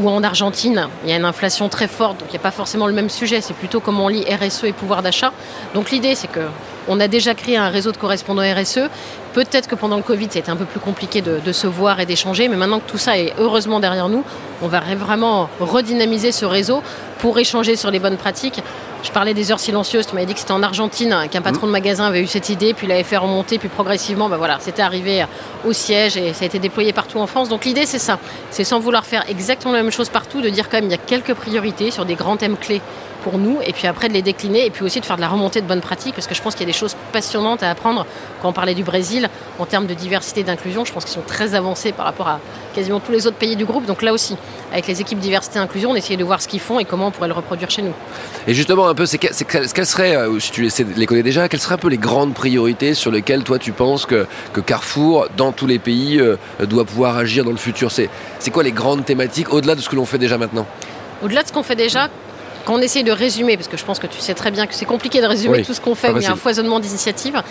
ou 0.00 0.08
en 0.08 0.22
Argentine, 0.22 0.88
il 1.02 1.10
y 1.10 1.12
a 1.12 1.16
une 1.16 1.24
inflation 1.24 1.68
très 1.68 1.88
forte, 1.88 2.20
donc 2.20 2.28
il 2.28 2.32
n'y 2.32 2.38
a 2.38 2.42
pas 2.42 2.50
forcément 2.50 2.86
le 2.86 2.92
même 2.92 3.08
sujet, 3.08 3.40
c'est 3.40 3.54
plutôt 3.54 3.80
comment 3.80 4.04
on 4.04 4.08
lit 4.08 4.24
RSE 4.24 4.64
et 4.64 4.72
pouvoir 4.72 5.02
d'achat. 5.02 5.32
Donc 5.74 5.90
l'idée, 5.90 6.14
c'est 6.14 6.28
que 6.28 6.40
on 6.88 7.00
a 7.00 7.08
déjà 7.08 7.34
créé 7.34 7.56
un 7.56 7.68
réseau 7.68 7.92
de 7.92 7.96
correspondants 7.96 8.42
RSE. 8.42 8.88
Peut-être 9.34 9.68
que 9.68 9.74
pendant 9.74 9.96
le 9.96 10.02
Covid, 10.02 10.28
c'était 10.30 10.50
un 10.50 10.56
peu 10.56 10.64
plus 10.64 10.80
compliqué 10.80 11.20
de, 11.20 11.52
se 11.52 11.66
voir 11.66 12.00
et 12.00 12.06
d'échanger, 12.06 12.48
mais 12.48 12.56
maintenant 12.56 12.80
que 12.80 12.90
tout 12.90 12.98
ça 12.98 13.18
est 13.18 13.34
heureusement 13.38 13.78
derrière 13.78 14.08
nous, 14.08 14.24
on 14.62 14.68
va 14.68 14.80
vraiment 14.80 15.48
redynamiser 15.60 16.32
ce 16.32 16.44
réseau 16.44 16.82
pour 17.18 17.38
échanger 17.38 17.76
sur 17.76 17.90
les 17.90 17.98
bonnes 17.98 18.16
pratiques. 18.16 18.62
Je 19.02 19.10
parlais 19.12 19.34
des 19.34 19.52
heures 19.52 19.60
silencieuses, 19.60 20.06
tu 20.08 20.14
m'avais 20.14 20.26
dit 20.26 20.34
que 20.34 20.40
c'était 20.40 20.52
en 20.52 20.62
Argentine, 20.62 21.14
qu'un 21.30 21.42
patron 21.42 21.68
de 21.68 21.72
magasin 21.72 22.06
avait 22.06 22.20
eu 22.20 22.26
cette 22.26 22.48
idée, 22.48 22.74
puis 22.74 22.88
l'avait 22.88 23.04
fait 23.04 23.16
remonter, 23.16 23.58
puis 23.58 23.68
progressivement, 23.68 24.28
ben 24.28 24.38
voilà, 24.38 24.58
c'était 24.60 24.82
arrivé 24.82 25.24
au 25.64 25.72
siège 25.72 26.16
et 26.16 26.32
ça 26.32 26.44
a 26.44 26.46
été 26.46 26.58
déployé 26.58 26.92
partout 26.92 27.18
en 27.18 27.28
France. 27.28 27.48
Donc 27.48 27.64
l'idée, 27.64 27.86
c'est 27.86 28.00
ça, 28.00 28.18
c'est 28.50 28.64
sans 28.64 28.80
vouloir 28.80 29.06
faire 29.06 29.24
exactement 29.28 29.72
la 29.72 29.82
même 29.82 29.92
chose 29.92 30.08
partout, 30.08 30.40
de 30.40 30.48
dire 30.48 30.68
quand 30.68 30.78
même 30.78 30.86
il 30.86 30.90
y 30.90 30.94
a 30.94 30.98
quelques 30.98 31.34
priorités 31.34 31.92
sur 31.92 32.04
des 32.04 32.14
grands 32.14 32.36
thèmes 32.36 32.56
clés 32.56 32.80
pour 33.28 33.38
nous, 33.38 33.58
et 33.62 33.74
puis 33.74 33.86
après 33.86 34.08
de 34.08 34.14
les 34.14 34.22
décliner, 34.22 34.64
et 34.64 34.70
puis 34.70 34.84
aussi 34.84 35.00
de 35.00 35.04
faire 35.04 35.16
de 35.16 35.20
la 35.20 35.28
remontée 35.28 35.60
de 35.60 35.66
bonnes 35.66 35.82
pratiques, 35.82 36.14
parce 36.14 36.26
que 36.26 36.34
je 36.34 36.40
pense 36.40 36.54
qu'il 36.54 36.62
y 36.62 36.70
a 36.70 36.72
des 36.72 36.78
choses 36.78 36.96
passionnantes 37.12 37.62
à 37.62 37.70
apprendre. 37.70 38.06
Quand 38.40 38.48
on 38.48 38.52
parlait 38.54 38.74
du 38.74 38.84
Brésil, 38.84 39.28
en 39.58 39.66
termes 39.66 39.86
de 39.86 39.92
diversité 39.92 40.40
et 40.40 40.44
d'inclusion, 40.44 40.86
je 40.86 40.92
pense 40.94 41.04
qu'ils 41.04 41.12
sont 41.12 41.26
très 41.26 41.54
avancés 41.54 41.92
par 41.92 42.06
rapport 42.06 42.28
à 42.28 42.40
quasiment 42.74 43.00
tous 43.00 43.12
les 43.12 43.26
autres 43.26 43.36
pays 43.36 43.54
du 43.54 43.66
groupe. 43.66 43.84
Donc 43.84 44.00
là 44.00 44.14
aussi, 44.14 44.36
avec 44.72 44.86
les 44.86 45.02
équipes 45.02 45.18
diversité 45.18 45.58
et 45.58 45.62
inclusion, 45.62 45.90
on 45.90 45.94
essayait 45.94 46.16
de 46.16 46.24
voir 46.24 46.40
ce 46.40 46.48
qu'ils 46.48 46.60
font 46.60 46.78
et 46.80 46.86
comment 46.86 47.08
on 47.08 47.10
pourrait 47.10 47.28
le 47.28 47.34
reproduire 47.34 47.68
chez 47.68 47.82
nous. 47.82 47.92
Et 48.46 48.54
justement, 48.54 48.88
un 48.88 48.94
peu, 48.94 49.04
c'est 49.04 49.18
quelles 49.18 49.86
seraient, 49.86 50.16
euh, 50.16 50.40
si 50.40 50.50
tu 50.50 50.66
les 50.96 51.06
connais 51.06 51.22
déjà, 51.22 51.50
quelles 51.50 51.60
seraient 51.60 51.74
un 51.74 51.78
peu 51.78 51.88
les 51.88 51.98
grandes 51.98 52.32
priorités 52.32 52.94
sur 52.94 53.10
lesquelles 53.10 53.44
toi 53.44 53.58
tu 53.58 53.72
penses 53.72 54.06
que, 54.06 54.26
que 54.54 54.60
Carrefour, 54.60 55.26
dans 55.36 55.52
tous 55.52 55.66
les 55.66 55.78
pays, 55.78 56.18
euh, 56.18 56.36
doit 56.60 56.86
pouvoir 56.86 57.18
agir 57.18 57.44
dans 57.44 57.50
le 57.50 57.58
futur? 57.58 57.90
C'est 57.90 58.08
quoi 58.50 58.62
les 58.62 58.72
grandes 58.72 59.04
thématiques 59.04 59.52
au-delà 59.52 59.74
de 59.74 59.82
ce 59.82 59.90
que 59.90 59.96
l'on 59.96 60.06
fait 60.06 60.18
déjà 60.18 60.38
maintenant? 60.38 60.66
Au-delà 61.22 61.42
de 61.42 61.48
ce 61.48 61.52
qu'on 61.52 61.64
fait 61.64 61.76
déjà, 61.76 62.08
quand 62.68 62.74
on 62.74 62.82
essaye 62.82 63.02
de 63.02 63.12
résumer, 63.12 63.56
parce 63.56 63.66
que 63.66 63.78
je 63.78 63.84
pense 63.86 63.98
que 63.98 64.06
tu 64.06 64.20
sais 64.20 64.34
très 64.34 64.50
bien 64.50 64.66
que 64.66 64.74
c'est 64.74 64.84
compliqué 64.84 65.22
de 65.22 65.26
résumer 65.26 65.62
tout 65.62 65.72
ce 65.72 65.80
qu'on 65.80 65.94
fait, 65.94 66.12
il 66.14 66.22
y 66.22 66.26
a 66.26 66.32
un 66.32 66.36
foisonnement 66.36 66.80
d'initiatives, 66.80 67.42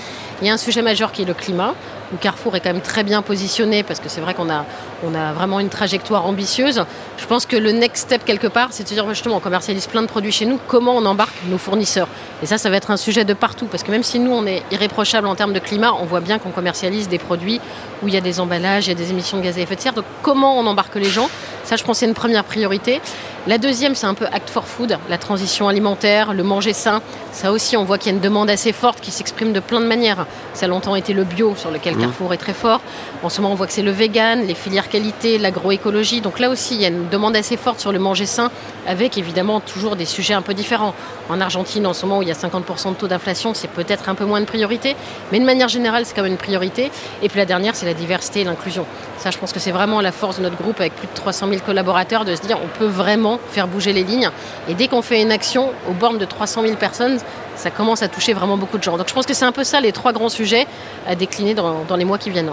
il 0.43 0.47
y 0.47 0.49
a 0.51 0.53
un 0.53 0.57
sujet 0.57 0.83
majeur 0.83 1.11
qui 1.11 1.23
est 1.23 1.25
le 1.25 1.33
climat. 1.33 1.73
Où 2.13 2.17
Carrefour 2.17 2.55
est 2.55 2.59
quand 2.59 2.71
même 2.71 2.81
très 2.81 3.03
bien 3.03 3.21
positionné 3.21 3.83
parce 3.83 3.99
que 3.99 4.09
c'est 4.09 4.21
vrai 4.21 4.33
qu'on 4.33 4.49
a, 4.49 4.65
on 5.05 5.13
a 5.15 5.33
vraiment 5.33 5.59
une 5.59 5.69
trajectoire 5.69 6.25
ambitieuse. 6.25 6.83
Je 7.17 7.25
pense 7.25 7.45
que 7.45 7.55
le 7.55 7.71
next 7.71 8.03
step 8.03 8.25
quelque 8.25 8.47
part, 8.47 8.69
c'est 8.71 8.83
de 8.83 8.87
dire 8.87 9.07
justement 9.09 9.37
on 9.37 9.39
commercialise 9.39 9.87
plein 9.87 10.01
de 10.01 10.07
produits 10.07 10.31
chez 10.31 10.45
nous, 10.45 10.59
comment 10.67 10.95
on 10.95 11.05
embarque 11.05 11.35
nos 11.49 11.57
fournisseurs? 11.57 12.07
Et 12.41 12.45
ça, 12.45 12.57
ça 12.57 12.69
va 12.69 12.77
être 12.77 12.91
un 12.91 12.97
sujet 12.97 13.25
de 13.25 13.33
partout 13.33 13.65
parce 13.65 13.83
que 13.83 13.91
même 13.91 14.03
si 14.03 14.19
nous 14.19 14.31
on 14.31 14.45
est 14.45 14.63
irréprochable 14.71 15.27
en 15.27 15.35
termes 15.35 15.53
de 15.53 15.59
climat, 15.59 15.93
on 15.93 16.05
voit 16.05 16.21
bien 16.21 16.39
qu'on 16.39 16.51
commercialise 16.51 17.07
des 17.09 17.19
produits 17.19 17.59
où 18.03 18.07
il 18.07 18.13
y 18.13 18.17
a 18.17 18.21
des 18.21 18.39
emballages, 18.39 18.87
il 18.87 18.89
y 18.89 18.93
a 18.93 18.95
des 18.95 19.09
émissions 19.09 19.37
de 19.37 19.43
gaz 19.43 19.57
à 19.57 19.61
effet 19.61 19.75
de 19.75 19.81
serre. 19.81 19.93
Donc 19.93 20.05
comment 20.21 20.57
on 20.57 20.65
embarque 20.65 20.95
les 20.95 21.09
gens? 21.09 21.29
Ça, 21.63 21.75
je 21.75 21.83
pense, 21.83 21.97
c'est 21.97 22.05
une 22.05 22.13
première 22.13 22.45
priorité. 22.45 23.01
La 23.45 23.57
deuxième, 23.57 23.95
c'est 23.95 24.07
un 24.07 24.13
peu 24.13 24.25
Act 24.25 24.49
for 24.49 24.65
Food, 24.65 24.97
la 25.09 25.17
transition 25.17 25.67
alimentaire, 25.67 26.33
le 26.33 26.43
manger 26.43 26.73
sain. 26.73 27.01
Ça 27.31 27.51
aussi, 27.51 27.77
on 27.77 27.83
voit 27.83 27.97
qu'il 27.97 28.11
y 28.11 28.13
a 28.13 28.15
une 28.15 28.21
demande 28.21 28.49
assez 28.49 28.71
forte 28.71 28.99
qui 29.01 29.11
s'exprime 29.11 29.53
de 29.53 29.59
plein 29.59 29.79
de 29.79 29.85
manières. 29.85 30.25
Ça 30.53 30.65
a 30.65 30.69
longtemps 30.69 30.95
été 30.95 31.13
le 31.13 31.23
bio, 31.23 31.55
sur 31.55 31.71
lequel. 31.71 31.96
Carrefour 31.99 32.33
est 32.33 32.37
très 32.37 32.53
fort. 32.53 32.81
En 33.23 33.29
ce 33.29 33.41
moment, 33.41 33.53
on 33.53 33.55
voit 33.55 33.67
que 33.67 33.73
c'est 33.73 33.81
le 33.81 33.91
vegan, 33.91 34.45
les 34.45 34.53
filières 34.53 34.89
qualité, 34.89 35.37
l'agroécologie. 35.37 36.21
Donc 36.21 36.39
là 36.39 36.49
aussi, 36.49 36.75
il 36.75 36.81
y 36.81 36.85
a 36.85 36.89
une 36.89 37.09
demande 37.09 37.35
assez 37.35 37.57
forte 37.57 37.79
sur 37.79 37.91
le 37.91 37.99
manger 37.99 38.25
sain, 38.25 38.51
avec 38.87 39.17
évidemment 39.17 39.59
toujours 39.59 39.95
des 39.95 40.05
sujets 40.05 40.33
un 40.33 40.41
peu 40.41 40.53
différents. 40.53 40.93
En 41.29 41.41
Argentine, 41.41 41.85
en 41.87 41.93
ce 41.93 42.05
moment 42.05 42.19
où 42.19 42.21
il 42.21 42.27
y 42.27 42.31
a 42.31 42.35
50% 42.35 42.89
de 42.89 42.93
taux 42.95 43.07
d'inflation, 43.07 43.53
c'est 43.53 43.69
peut-être 43.69 44.09
un 44.09 44.15
peu 44.15 44.25
moins 44.25 44.39
de 44.39 44.45
priorité, 44.45 44.95
mais 45.31 45.39
de 45.39 45.45
manière 45.45 45.67
générale, 45.67 46.05
c'est 46.05 46.15
quand 46.15 46.23
même 46.23 46.31
une 46.31 46.37
priorité. 46.37 46.91
Et 47.21 47.29
puis 47.29 47.37
la 47.37 47.45
dernière, 47.45 47.75
c'est 47.75 47.85
la 47.85 47.93
diversité 47.93 48.41
et 48.41 48.43
l'inclusion. 48.43 48.85
Ça, 49.17 49.31
je 49.31 49.37
pense 49.37 49.51
que 49.51 49.59
c'est 49.59 49.71
vraiment 49.71 50.01
la 50.01 50.11
force 50.11 50.37
de 50.37 50.43
notre 50.43 50.57
groupe, 50.57 50.79
avec 50.79 50.95
plus 50.95 51.07
de 51.07 51.13
300 51.13 51.47
000 51.49 51.61
collaborateurs, 51.65 52.25
de 52.25 52.35
se 52.35 52.41
dire 52.41 52.57
on 52.63 52.77
peut 52.77 52.85
vraiment 52.85 53.39
faire 53.51 53.67
bouger 53.67 53.93
les 53.93 54.03
lignes. 54.03 54.29
Et 54.69 54.73
dès 54.73 54.87
qu'on 54.87 55.01
fait 55.01 55.21
une 55.21 55.31
action 55.31 55.71
aux 55.89 55.93
bornes 55.93 56.17
de 56.17 56.25
300 56.25 56.61
000 56.63 56.75
personnes, 56.75 57.19
ça 57.57 57.71
commence 57.71 58.03
à 58.03 58.07
toucher 58.07 58.33
vraiment 58.33 58.57
beaucoup 58.57 58.77
de 58.77 58.83
gens. 58.83 58.97
Donc 58.97 59.09
je 59.09 59.13
pense 59.13 59.25
que 59.25 59.33
c'est 59.33 59.45
un 59.45 59.51
peu 59.51 59.63
ça 59.63 59.81
les 59.81 59.91
trois 59.91 60.13
grands 60.13 60.29
sujets 60.29 60.67
à 61.07 61.15
décliner 61.15 61.53
dans, 61.53 61.85
les 61.97 62.05
mois 62.05 62.17
qui 62.17 62.29
viennent. 62.29 62.51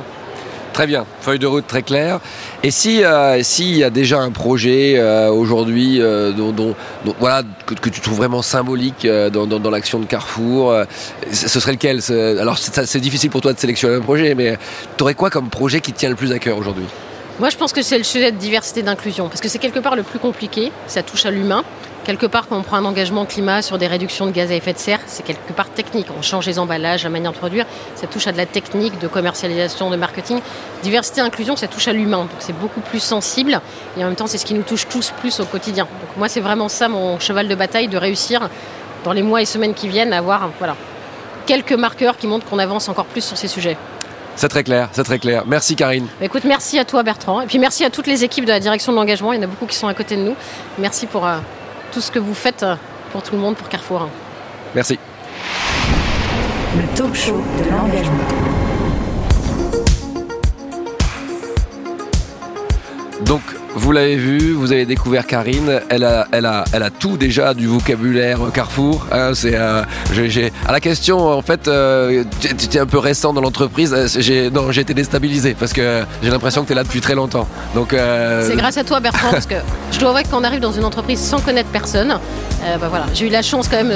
Très 0.73 0.88
bien, 0.88 1.06
feuille 1.20 1.38
de 1.38 1.46
route 1.46 1.68
très 1.68 1.82
claire. 1.82 2.18
Et 2.64 2.73
si 2.73 3.04
euh, 3.04 3.40
s'il 3.44 3.76
y 3.76 3.84
a 3.84 3.90
déjà 3.90 4.18
un 4.18 4.32
projet 4.32 4.94
euh, 4.96 5.30
aujourd'hui 5.30 6.02
euh, 6.02 6.32
dont, 6.32 6.75
voilà 7.20 7.42
que, 7.64 7.88
tu 7.88 8.00
trouves 8.00 8.16
vraiment 8.16 8.42
symbolique 8.42 9.06
dans, 9.06 9.70
l'action 9.70 10.00
de 10.00 10.06
Carrefour, 10.06 10.75
ce 11.30 11.61
serait 11.61 11.73
lequel 11.73 12.00
Alors 12.40 12.58
c'est 12.58 12.99
difficile 12.99 13.30
pour 13.30 13.40
toi 13.40 13.52
de 13.52 13.58
sélectionner 13.61 13.94
un 13.94 14.00
projet, 14.00 14.34
mais 14.34 14.58
tu 14.96 15.04
aurais 15.04 15.14
quoi 15.14 15.30
comme 15.30 15.49
projet 15.49 15.80
qui 15.80 15.92
te 15.92 15.99
tient 15.99 16.11
le 16.11 16.16
plus 16.16 16.32
à 16.32 16.40
cœur 16.40 16.58
aujourd'hui? 16.58 16.87
Moi, 17.40 17.49
je 17.49 17.56
pense 17.56 17.73
que 17.73 17.82
c'est 17.82 17.99
le 17.99 18.04
sujet 18.04 18.30
de 18.30 18.37
diversité 18.37 18.82
d'inclusion, 18.82 19.28
parce 19.28 19.40
que 19.40 19.49
c'est 19.49 19.58
quelque 19.58 19.80
part 19.80 19.96
le 19.96 20.04
plus 20.04 20.20
compliqué. 20.20 20.70
Ça 20.87 21.02
touche 21.02 21.26
à 21.26 21.32
l'humain. 21.32 21.64
Quelque 22.04 22.26
part, 22.26 22.49
quand 22.49 22.58
on 22.58 22.62
prend 22.62 22.76
un 22.76 22.84
engagement 22.84 23.25
climat 23.25 23.62
sur 23.62 23.78
des 23.78 23.87
réductions 23.87 24.26
de 24.26 24.30
gaz 24.30 24.50
à 24.50 24.54
effet 24.54 24.75
de 24.75 24.78
serre, 24.78 25.00
c'est 25.06 25.25
quelque 25.25 25.54
part 25.54 25.70
technique. 25.70 26.06
On 26.18 26.20
change 26.20 26.46
les 26.46 26.58
emballages, 26.58 27.02
la 27.04 27.08
manière 27.08 27.32
de 27.32 27.37
produire. 27.38 27.64
Ça 27.94 28.06
touche 28.06 28.26
à 28.26 28.32
de 28.32 28.37
la 28.37 28.44
technique, 28.44 28.99
de 28.99 29.08
commercialisation, 29.08 29.88
de 29.88 29.96
marketing. 29.96 30.40
Diversité, 30.82 31.23
inclusion, 31.23 31.56
ça 31.56 31.66
touche 31.66 31.88
à 31.88 31.94
l'humain. 31.94 32.18
Donc 32.18 32.30
c'est 32.40 32.58
beaucoup 32.58 32.80
plus 32.80 33.00
sensible. 33.00 33.58
Et 33.96 34.04
en 34.04 34.08
même 34.08 34.16
temps, 34.16 34.26
c'est 34.26 34.37
ce 34.37 34.44
qui 34.44 34.52
nous 34.52 34.64
touche 34.64 34.87
tous 34.87 35.12
plus 35.18 35.40
au 35.40 35.46
quotidien. 35.46 35.84
Donc 35.84 36.16
moi, 36.18 36.28
c'est 36.28 36.40
vraiment 36.40 36.68
ça 36.68 36.88
mon 36.88 37.18
cheval 37.18 37.49
de 37.49 37.54
bataille, 37.54 37.88
de 37.88 37.96
réussir 37.96 38.50
dans 39.02 39.14
les 39.14 39.23
mois 39.23 39.40
et 39.40 39.46
semaines 39.46 39.73
qui 39.73 39.88
viennent 39.88 40.12
à 40.12 40.18
avoir 40.18 40.50
voilà, 40.58 40.76
quelques 41.46 41.73
marqueurs 41.73 42.18
qui 42.18 42.26
montrent 42.26 42.46
qu'on 42.46 42.58
avance 42.58 42.90
encore 42.90 43.06
plus 43.06 43.25
sur 43.25 43.38
ces 43.38 43.49
sujets. 43.49 43.78
C'est 44.37 44.49
très 44.49 44.64
clair, 44.64 44.88
c'est 44.92 45.04
très 45.04 45.18
clair. 45.18 45.44
Merci 45.46 45.75
Karine. 45.75 46.06
Bah, 46.18 46.26
écoute, 46.26 46.44
merci 46.44 46.78
à 46.78 46.84
toi 46.84 47.02
Bertrand. 47.02 47.40
Et 47.40 47.46
puis 47.46 47.58
merci 47.58 47.84
à 47.84 47.90
toutes 47.90 48.08
les 48.08 48.25
équipes 48.25 48.44
de 48.44 48.50
la 48.50 48.61
direction 48.61 48.92
de 48.92 48.99
l'engagement. 48.99 49.32
Il 49.32 49.37
y 49.37 49.38
en 49.38 49.44
a 49.44 49.46
beaucoup 49.46 49.66
qui 49.66 49.76
sont 49.76 49.87
à 49.87 49.94
côté 49.94 50.16
de 50.16 50.23
nous. 50.23 50.34
Merci 50.78 51.06
pour, 51.06 51.25
euh, 51.25 51.38
tout 51.95 52.01
ce 52.01 52.11
que 52.11 52.19
vous 52.19 52.35
faites 52.35 52.67
pour 53.13 53.23
tout 53.23 53.37
le 53.37 53.41
monde, 53.41 53.55
pour 53.55 53.69
Carrefour. 53.69 54.09
Merci. 54.75 54.99
Le 56.77 56.97
talk 56.97 57.15
show 57.15 57.41
de 57.63 57.71
l'engagement. 57.71 58.19
Donc, 63.25 63.43
vous 63.75 63.93
l'avez 63.93 64.16
vu, 64.16 64.52
vous 64.52 64.73
avez 64.73 64.87
découvert 64.87 65.26
Karine. 65.26 65.81
Elle 65.88 66.04
a, 66.04 66.26
elle 66.33 66.47
a, 66.47 66.64
elle 66.73 66.83
a 66.83 66.90
tout 66.90 67.16
déjà 67.16 67.54
du 67.54 67.66
vocabulaire 67.66 68.38
Carrefour. 68.52 69.07
Hein, 69.11 69.33
c'est, 69.35 69.54
euh, 69.54 69.83
à 70.66 70.73
la 70.73 70.81
question, 70.81 71.28
en 71.28 71.43
fait, 71.43 71.69
euh, 71.69 72.25
tu 72.40 72.49
étais 72.49 72.78
un 72.78 72.87
peu 72.87 72.99
récent 72.99 73.33
dans 73.33 73.40
l'entreprise. 73.40 73.93
Euh, 73.93 74.07
j'ai, 74.19 74.50
non, 74.50 74.71
j'ai 74.71 74.83
été 74.83 74.95
déstabilisé 74.95 75.54
parce 75.59 75.73
que 75.73 76.04
j'ai 76.23 76.31
l'impression 76.31 76.62
que 76.62 76.69
tu 76.69 76.73
es 76.73 76.76
là 76.76 76.85
depuis 76.85 77.00
très 77.00 77.14
longtemps. 77.14 77.49
Donc, 77.75 77.90
c'est 77.90 78.57
grâce 78.57 78.76
à 78.76 78.85
toi, 78.85 79.00
Bertrand, 79.00 79.31
parce 79.31 79.47
que 79.47 79.57
je 79.93 79.99
dois 79.99 80.11
avouer 80.11 80.23
que 80.23 80.28
quand 80.28 80.40
on 80.40 80.45
arrive 80.45 80.61
dans 80.61 80.73
une 80.73 80.85
entreprise 80.85 81.21
sans 81.21 81.40
connaître 81.40 81.71
personne, 81.71 82.19
bah 82.81 82.88
voilà, 82.88 83.07
j'ai 83.14 83.26
eu 83.26 83.31
la 83.31 83.43
chance 83.43 83.69
quand 83.69 83.83
même 83.83 83.93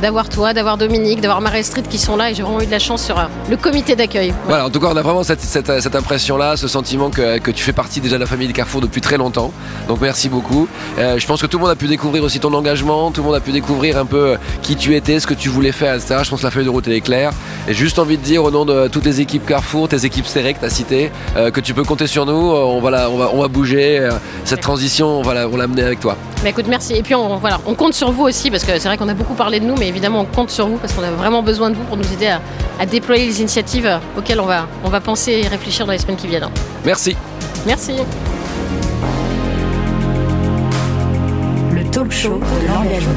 d'avoir 0.00 0.28
toi, 0.28 0.52
d'avoir 0.52 0.78
Dominique, 0.78 1.20
d'avoir 1.20 1.40
Marie 1.40 1.64
Street 1.64 1.82
qui 1.88 1.98
sont 1.98 2.16
là 2.16 2.30
et 2.30 2.34
j'ai 2.34 2.42
vraiment 2.42 2.60
eu 2.60 2.66
de 2.66 2.70
la 2.70 2.78
chance 2.78 3.04
sur 3.04 3.18
euh, 3.18 3.24
le 3.48 3.56
comité 3.56 3.96
d'accueil. 3.96 4.32
Voilà. 4.46 4.66
en 4.66 4.70
tout 4.70 4.80
cas, 4.80 4.88
on 4.92 4.96
a 4.96 5.02
vraiment 5.02 5.22
cette, 5.22 5.40
cette, 5.40 5.94
impression-là, 5.94 6.56
ce 6.56 6.68
sentiment 6.68 7.10
que, 7.10 7.38
que, 7.38 7.50
tu 7.50 7.62
fais 7.62 7.72
partie 7.72 8.00
déjà 8.00 8.16
de 8.16 8.20
la 8.20 8.26
famille 8.26 8.46
des 8.46 8.52
Carrefour 8.52 8.80
depuis 8.80 9.00
très 9.00 9.16
longtemps. 9.16 9.52
Donc 9.88 10.00
merci 10.00 10.28
beaucoup. 10.28 10.68
Euh, 10.98 11.18
je 11.18 11.26
pense 11.26 11.40
que 11.40 11.46
tout 11.46 11.58
le 11.58 11.62
monde 11.62 11.72
a 11.72 11.76
pu 11.76 11.86
découvrir 11.86 12.22
aussi 12.24 12.40
ton 12.40 12.52
engagement, 12.54 13.10
tout 13.10 13.20
le 13.20 13.26
monde 13.26 13.36
a 13.36 13.40
pu 13.40 13.52
découvrir 13.52 13.98
un 13.98 14.06
peu 14.06 14.30
euh, 14.30 14.36
qui 14.62 14.76
tu 14.76 14.94
étais, 14.94 15.20
ce 15.20 15.26
que 15.26 15.34
tu 15.34 15.48
voulais 15.48 15.72
faire, 15.72 15.94
etc. 15.94 16.20
Je 16.22 16.30
pense 16.30 16.40
que 16.40 16.46
la 16.46 16.50
feuille 16.50 16.64
de 16.64 16.70
route 16.70 16.88
est 16.88 17.00
claire. 17.00 17.32
Et 17.68 17.74
juste 17.74 17.98
envie 17.98 18.16
de 18.16 18.22
dire 18.22 18.42
au 18.42 18.50
nom 18.50 18.64
de 18.64 18.88
toutes 18.88 19.04
les 19.04 19.20
équipes 19.20 19.46
Carrefour, 19.46 19.88
tes 19.88 20.04
équipes 20.04 20.26
Serré 20.26 20.54
que 20.54 20.60
tu 20.60 20.64
as 20.64 20.70
citées, 20.70 21.12
que 21.34 21.60
tu 21.60 21.74
peux 21.74 21.84
compter 21.84 22.06
sur 22.06 22.24
nous. 22.24 22.32
On 22.32 22.80
va, 22.80 23.10
on 23.10 23.16
va, 23.16 23.30
on 23.32 23.40
va 23.40 23.48
bouger. 23.48 24.08
Cette 24.44 24.60
transition, 24.60 25.20
on 25.20 25.22
va 25.22 25.34
l'amener 25.34 25.82
avec 25.82 26.00
toi. 26.00 26.16
Mais 26.42 26.50
écoute, 26.50 26.66
merci. 26.68 26.94
Et 26.94 27.02
puis 27.02 27.14
on, 27.14 27.36
voilà, 27.36 27.60
on 27.66 27.74
compte 27.74 27.92
sur 27.92 28.10
vous 28.12 28.24
aussi 28.24 28.50
parce 28.50 28.64
que 28.64 28.72
c'est 28.78 28.88
vrai 28.88 28.96
qu'on 28.96 29.08
a 29.08 29.14
beaucoup 29.14 29.34
parlé 29.34 29.60
de 29.60 29.66
nous, 29.66 29.76
mais 29.76 29.89
évidemment 29.90 30.20
on 30.20 30.24
compte 30.24 30.50
sur 30.50 30.66
vous 30.66 30.78
parce 30.78 30.92
qu'on 30.92 31.02
a 31.02 31.10
vraiment 31.10 31.42
besoin 31.42 31.68
de 31.68 31.74
vous 31.74 31.84
pour 31.84 31.96
nous 31.96 32.12
aider 32.12 32.28
à, 32.78 32.86
déployer 32.86 33.26
les 33.26 33.40
initiatives 33.40 34.00
auxquelles 34.16 34.40
on 34.40 34.46
va, 34.46 34.66
on 34.84 34.88
va 34.88 35.00
penser 35.00 35.42
et 35.44 35.48
réfléchir 35.48 35.84
dans 35.84 35.92
les 35.92 35.98
semaines 35.98 36.16
qui 36.16 36.26
viennent. 36.26 36.48
Merci. 36.84 37.14
Merci. 37.66 37.92
Le 41.72 41.84
talk 41.90 42.10
show 42.10 42.38
de 42.38 42.66
l'engagement. 42.68 43.12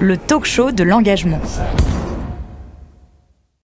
Le 0.00 0.16
talk 0.16 0.44
show 0.46 0.70
de 0.70 0.84
l'engagement. 0.84 1.40